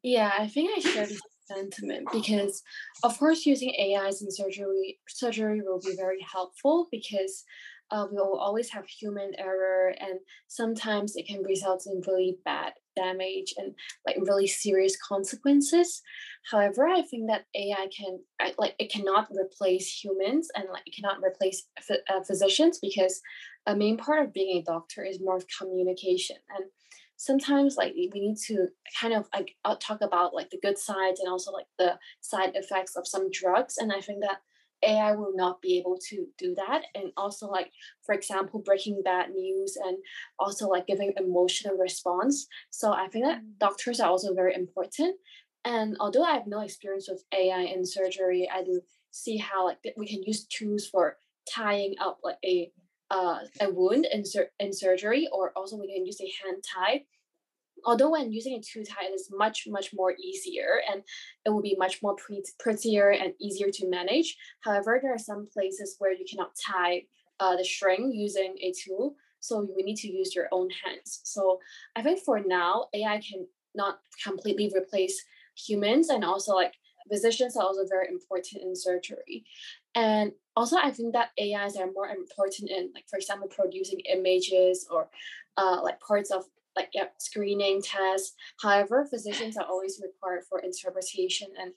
Yeah, 0.03 0.33
I 0.39 0.49
think 0.49 0.71
I 0.75 0.81
share 0.81 1.07
the 1.07 1.21
sentiment 1.51 2.07
because 2.13 2.63
of 3.03 3.19
course 3.19 3.47
using 3.47 3.73
AIs 3.79 4.23
in 4.23 4.31
surgery 4.31 4.99
surgery 5.09 5.61
will 5.63 5.81
be 5.81 5.97
very 5.97 6.25
helpful 6.33 6.89
because 6.91 7.45
uh, 7.93 8.07
we 8.11 8.17
will 8.19 8.39
always 8.39 8.71
have 8.71 8.87
human 8.87 9.33
error 9.37 9.93
and 9.99 10.21
sometimes 10.47 11.17
it 11.17 11.27
can 11.27 11.43
result 11.43 11.83
in 11.87 12.01
really 12.07 12.37
bad 12.45 12.73
damage 12.95 13.53
and 13.57 13.75
like 14.07 14.17
really 14.21 14.47
serious 14.47 14.97
consequences. 14.97 16.03
However 16.51 16.87
i 16.87 17.03
think 17.03 17.29
that 17.29 17.45
ai 17.55 17.87
can 17.97 18.19
like 18.59 18.75
it 18.79 18.91
cannot 18.91 19.29
replace 19.31 19.87
humans 20.03 20.49
and 20.57 20.65
like 20.73 20.83
it 20.87 20.95
cannot 20.97 21.23
replace 21.23 21.67
uh, 21.91 22.23
physicians 22.27 22.79
because 22.81 23.21
a 23.67 23.77
main 23.77 23.97
part 23.97 24.25
of 24.25 24.33
being 24.33 24.57
a 24.57 24.63
doctor 24.63 25.05
is 25.05 25.21
more 25.21 25.37
of 25.37 25.45
communication 25.59 26.37
and 26.57 26.65
sometimes 27.21 27.77
like 27.77 27.93
we 27.95 28.09
need 28.15 28.35
to 28.35 28.67
kind 28.99 29.13
of 29.13 29.29
like 29.35 29.55
talk 29.79 30.01
about 30.01 30.33
like 30.33 30.49
the 30.49 30.59
good 30.63 30.79
sides 30.79 31.21
and 31.21 31.29
also 31.29 31.53
like 31.53 31.67
the 31.79 31.99
side 32.23 32.53
effects 32.55 32.97
of 32.97 33.07
some 33.07 33.31
drugs 33.31 33.77
and 33.77 33.93
i 33.93 34.01
think 34.01 34.21
that 34.23 34.41
AI 34.83 35.13
will 35.15 35.35
not 35.35 35.61
be 35.61 35.77
able 35.79 35.99
to 36.09 36.27
do 36.39 36.55
that. 36.55 36.85
And 36.95 37.13
also, 37.15 37.47
like, 37.49 37.71
for 38.03 38.15
example, 38.15 38.63
breaking 38.65 39.03
bad 39.05 39.29
news 39.29 39.77
and 39.77 39.99
also 40.39 40.69
like 40.69 40.87
giving 40.87 41.13
emotional 41.19 41.77
response. 41.77 42.47
So 42.71 42.91
I 42.91 43.07
think 43.09 43.27
that 43.27 43.43
mm. 43.43 43.59
doctors 43.59 44.01
are 44.01 44.09
also 44.09 44.33
very 44.33 44.55
important. 44.55 45.17
And 45.67 45.99
although 46.01 46.25
I 46.25 46.33
have 46.33 46.47
no 46.47 46.61
experience 46.61 47.11
with 47.11 47.23
AI 47.31 47.61
in 47.75 47.85
surgery, 47.85 48.49
I 48.51 48.63
do 48.65 48.81
see 49.11 49.37
how 49.37 49.67
like 49.67 49.81
we 49.99 50.09
can 50.09 50.23
use 50.23 50.47
tools 50.47 50.87
for 50.87 51.19
tying 51.47 51.97
up 52.01 52.21
like 52.25 52.39
a 52.43 52.73
uh, 53.11 53.39
a 53.61 53.71
wound 53.71 54.07
in, 54.13 54.25
sur- 54.25 54.51
in 54.59 54.73
surgery, 54.73 55.29
or 55.33 55.53
also 55.57 55.77
we 55.77 55.93
can 55.93 56.07
use 56.07 56.21
a 56.21 56.33
hand 56.43 56.63
tie. 56.63 57.03
Although 57.85 58.11
when 58.11 58.33
using 58.33 58.55
a 58.55 58.61
two 58.61 58.85
tie 58.85 59.07
it 59.07 59.15
is 59.15 59.31
much 59.33 59.67
much 59.67 59.91
more 59.95 60.15
easier 60.23 60.83
and 60.91 61.03
it 61.47 61.51
will 61.51 61.63
be 61.63 61.77
much 61.79 62.03
more 62.03 62.15
pre- 62.15 62.45
prettier 62.59 63.11
and 63.11 63.33
easier 63.41 63.71
to 63.71 63.89
manage. 63.89 64.37
However 64.61 65.01
there 65.03 65.15
are 65.15 65.19
some 65.19 65.49
places 65.51 65.97
where 65.99 66.13
you 66.13 66.27
cannot 66.31 66.53
tie 66.55 67.05
uh, 67.41 67.57
the 67.57 67.65
string 67.65 68.13
using 68.13 68.55
a 68.61 68.73
tool 68.73 69.17
so 69.41 69.63
you 69.63 69.83
need 69.83 69.97
to 69.97 70.13
use 70.13 70.35
your 70.35 70.49
own 70.53 70.69
hands. 70.85 71.21
So 71.25 71.59
i 71.97 72.03
think 72.03 72.21
for 72.21 72.41
now 72.41 72.89
ai 72.95 73.19
can 73.19 73.47
not 73.75 74.01
completely 74.23 74.71
replace 74.77 75.25
humans 75.57 76.09
and 76.11 76.25
also 76.25 76.55
like 76.55 76.75
physicians 77.11 77.57
are 77.57 77.65
also 77.65 77.85
very 77.89 78.09
important 78.09 78.63
in 78.63 78.75
surgery 78.75 79.45
and 79.95 80.33
also 80.57 80.77
i 80.77 80.91
think 80.91 81.13
that 81.13 81.31
ais 81.39 81.77
are 81.77 81.91
more 81.93 82.09
important 82.09 82.71
in 82.71 82.91
like 82.95 83.05
for 83.09 83.17
example 83.19 83.49
producing 83.49 84.01
images 84.01 84.87
or 84.91 85.09
uh, 85.57 85.81
like 85.83 86.01
parts 86.01 86.31
of 86.31 86.45
like 86.77 86.91
yeah, 86.95 87.07
screening 87.19 87.83
tests. 87.83 88.35
However, 88.61 89.07
physicians 89.07 89.57
are 89.57 89.67
always 89.67 90.01
required 90.03 90.45
for 90.49 90.61
interpretation, 90.61 91.49
and 91.61 91.73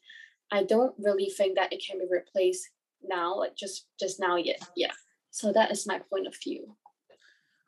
I 0.52 0.64
don't 0.64 0.94
really 0.98 1.30
think 1.30 1.56
that 1.56 1.74
it 1.74 1.84
can 1.86 2.00
be 2.00 2.06
replaced 2.10 2.70
now, 3.04 3.38
like 3.38 3.56
just 3.56 3.88
just 4.00 4.20
now 4.20 4.38
yet. 4.38 4.62
Yeah. 4.76 4.92
So 5.32 5.52
that 5.52 5.72
is 5.72 5.88
my 5.88 6.00
point 6.00 6.28
of 6.28 6.36
view. 6.42 6.76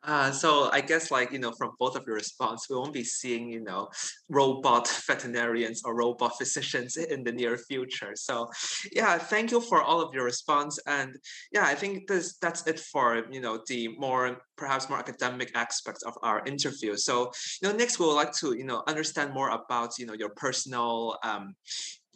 Uh, 0.06 0.30
so 0.30 0.70
I 0.72 0.80
guess 0.80 1.10
like, 1.10 1.32
you 1.32 1.40
know, 1.40 1.52
from 1.58 1.72
both 1.80 1.96
of 1.96 2.04
your 2.06 2.14
response, 2.14 2.70
we 2.70 2.76
won't 2.76 2.92
be 2.92 3.02
seeing, 3.02 3.48
you 3.48 3.60
know, 3.60 3.88
robot 4.28 4.86
veterinarians 5.06 5.82
or 5.84 5.96
robot 5.96 6.38
physicians 6.38 6.96
in 7.12 7.24
the 7.24 7.32
near 7.32 7.58
future. 7.58 8.12
So 8.14 8.48
yeah, 8.92 9.18
thank 9.18 9.50
you 9.50 9.60
for 9.60 9.82
all 9.82 10.00
of 10.00 10.14
your 10.14 10.24
response. 10.24 10.78
And 10.86 11.16
yeah, 11.52 11.64
I 11.64 11.74
think 11.74 12.06
this 12.06 12.36
that's 12.38 12.66
it 12.68 12.78
for, 12.78 13.24
you 13.32 13.40
know, 13.40 13.60
the 13.66 13.88
more 13.98 14.38
perhaps 14.56 14.88
more 14.88 14.98
academic 14.98 15.50
aspects 15.56 16.04
of 16.04 16.14
our 16.22 16.44
interview. 16.46 16.96
So, 16.96 17.32
you 17.60 17.68
know, 17.68 17.76
next 17.76 17.98
we 17.98 18.06
would 18.06 18.14
like 18.14 18.32
to, 18.34 18.56
you 18.56 18.64
know, 18.64 18.84
understand 18.86 19.34
more 19.34 19.50
about, 19.50 19.98
you 19.98 20.06
know, 20.06 20.14
your 20.14 20.30
personal 20.30 21.18
um, 21.24 21.54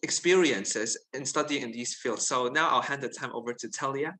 experiences 0.05 0.97
in 1.12 1.24
studying 1.26 1.62
in 1.62 1.72
these 1.72 1.95
fields. 1.95 2.26
So 2.28 2.47
now 2.47 2.68
I'll 2.68 2.82
hand 2.82 3.03
the 3.03 3.09
time 3.09 3.30
over 3.34 3.53
to 3.53 3.68
Talia. 3.68 4.14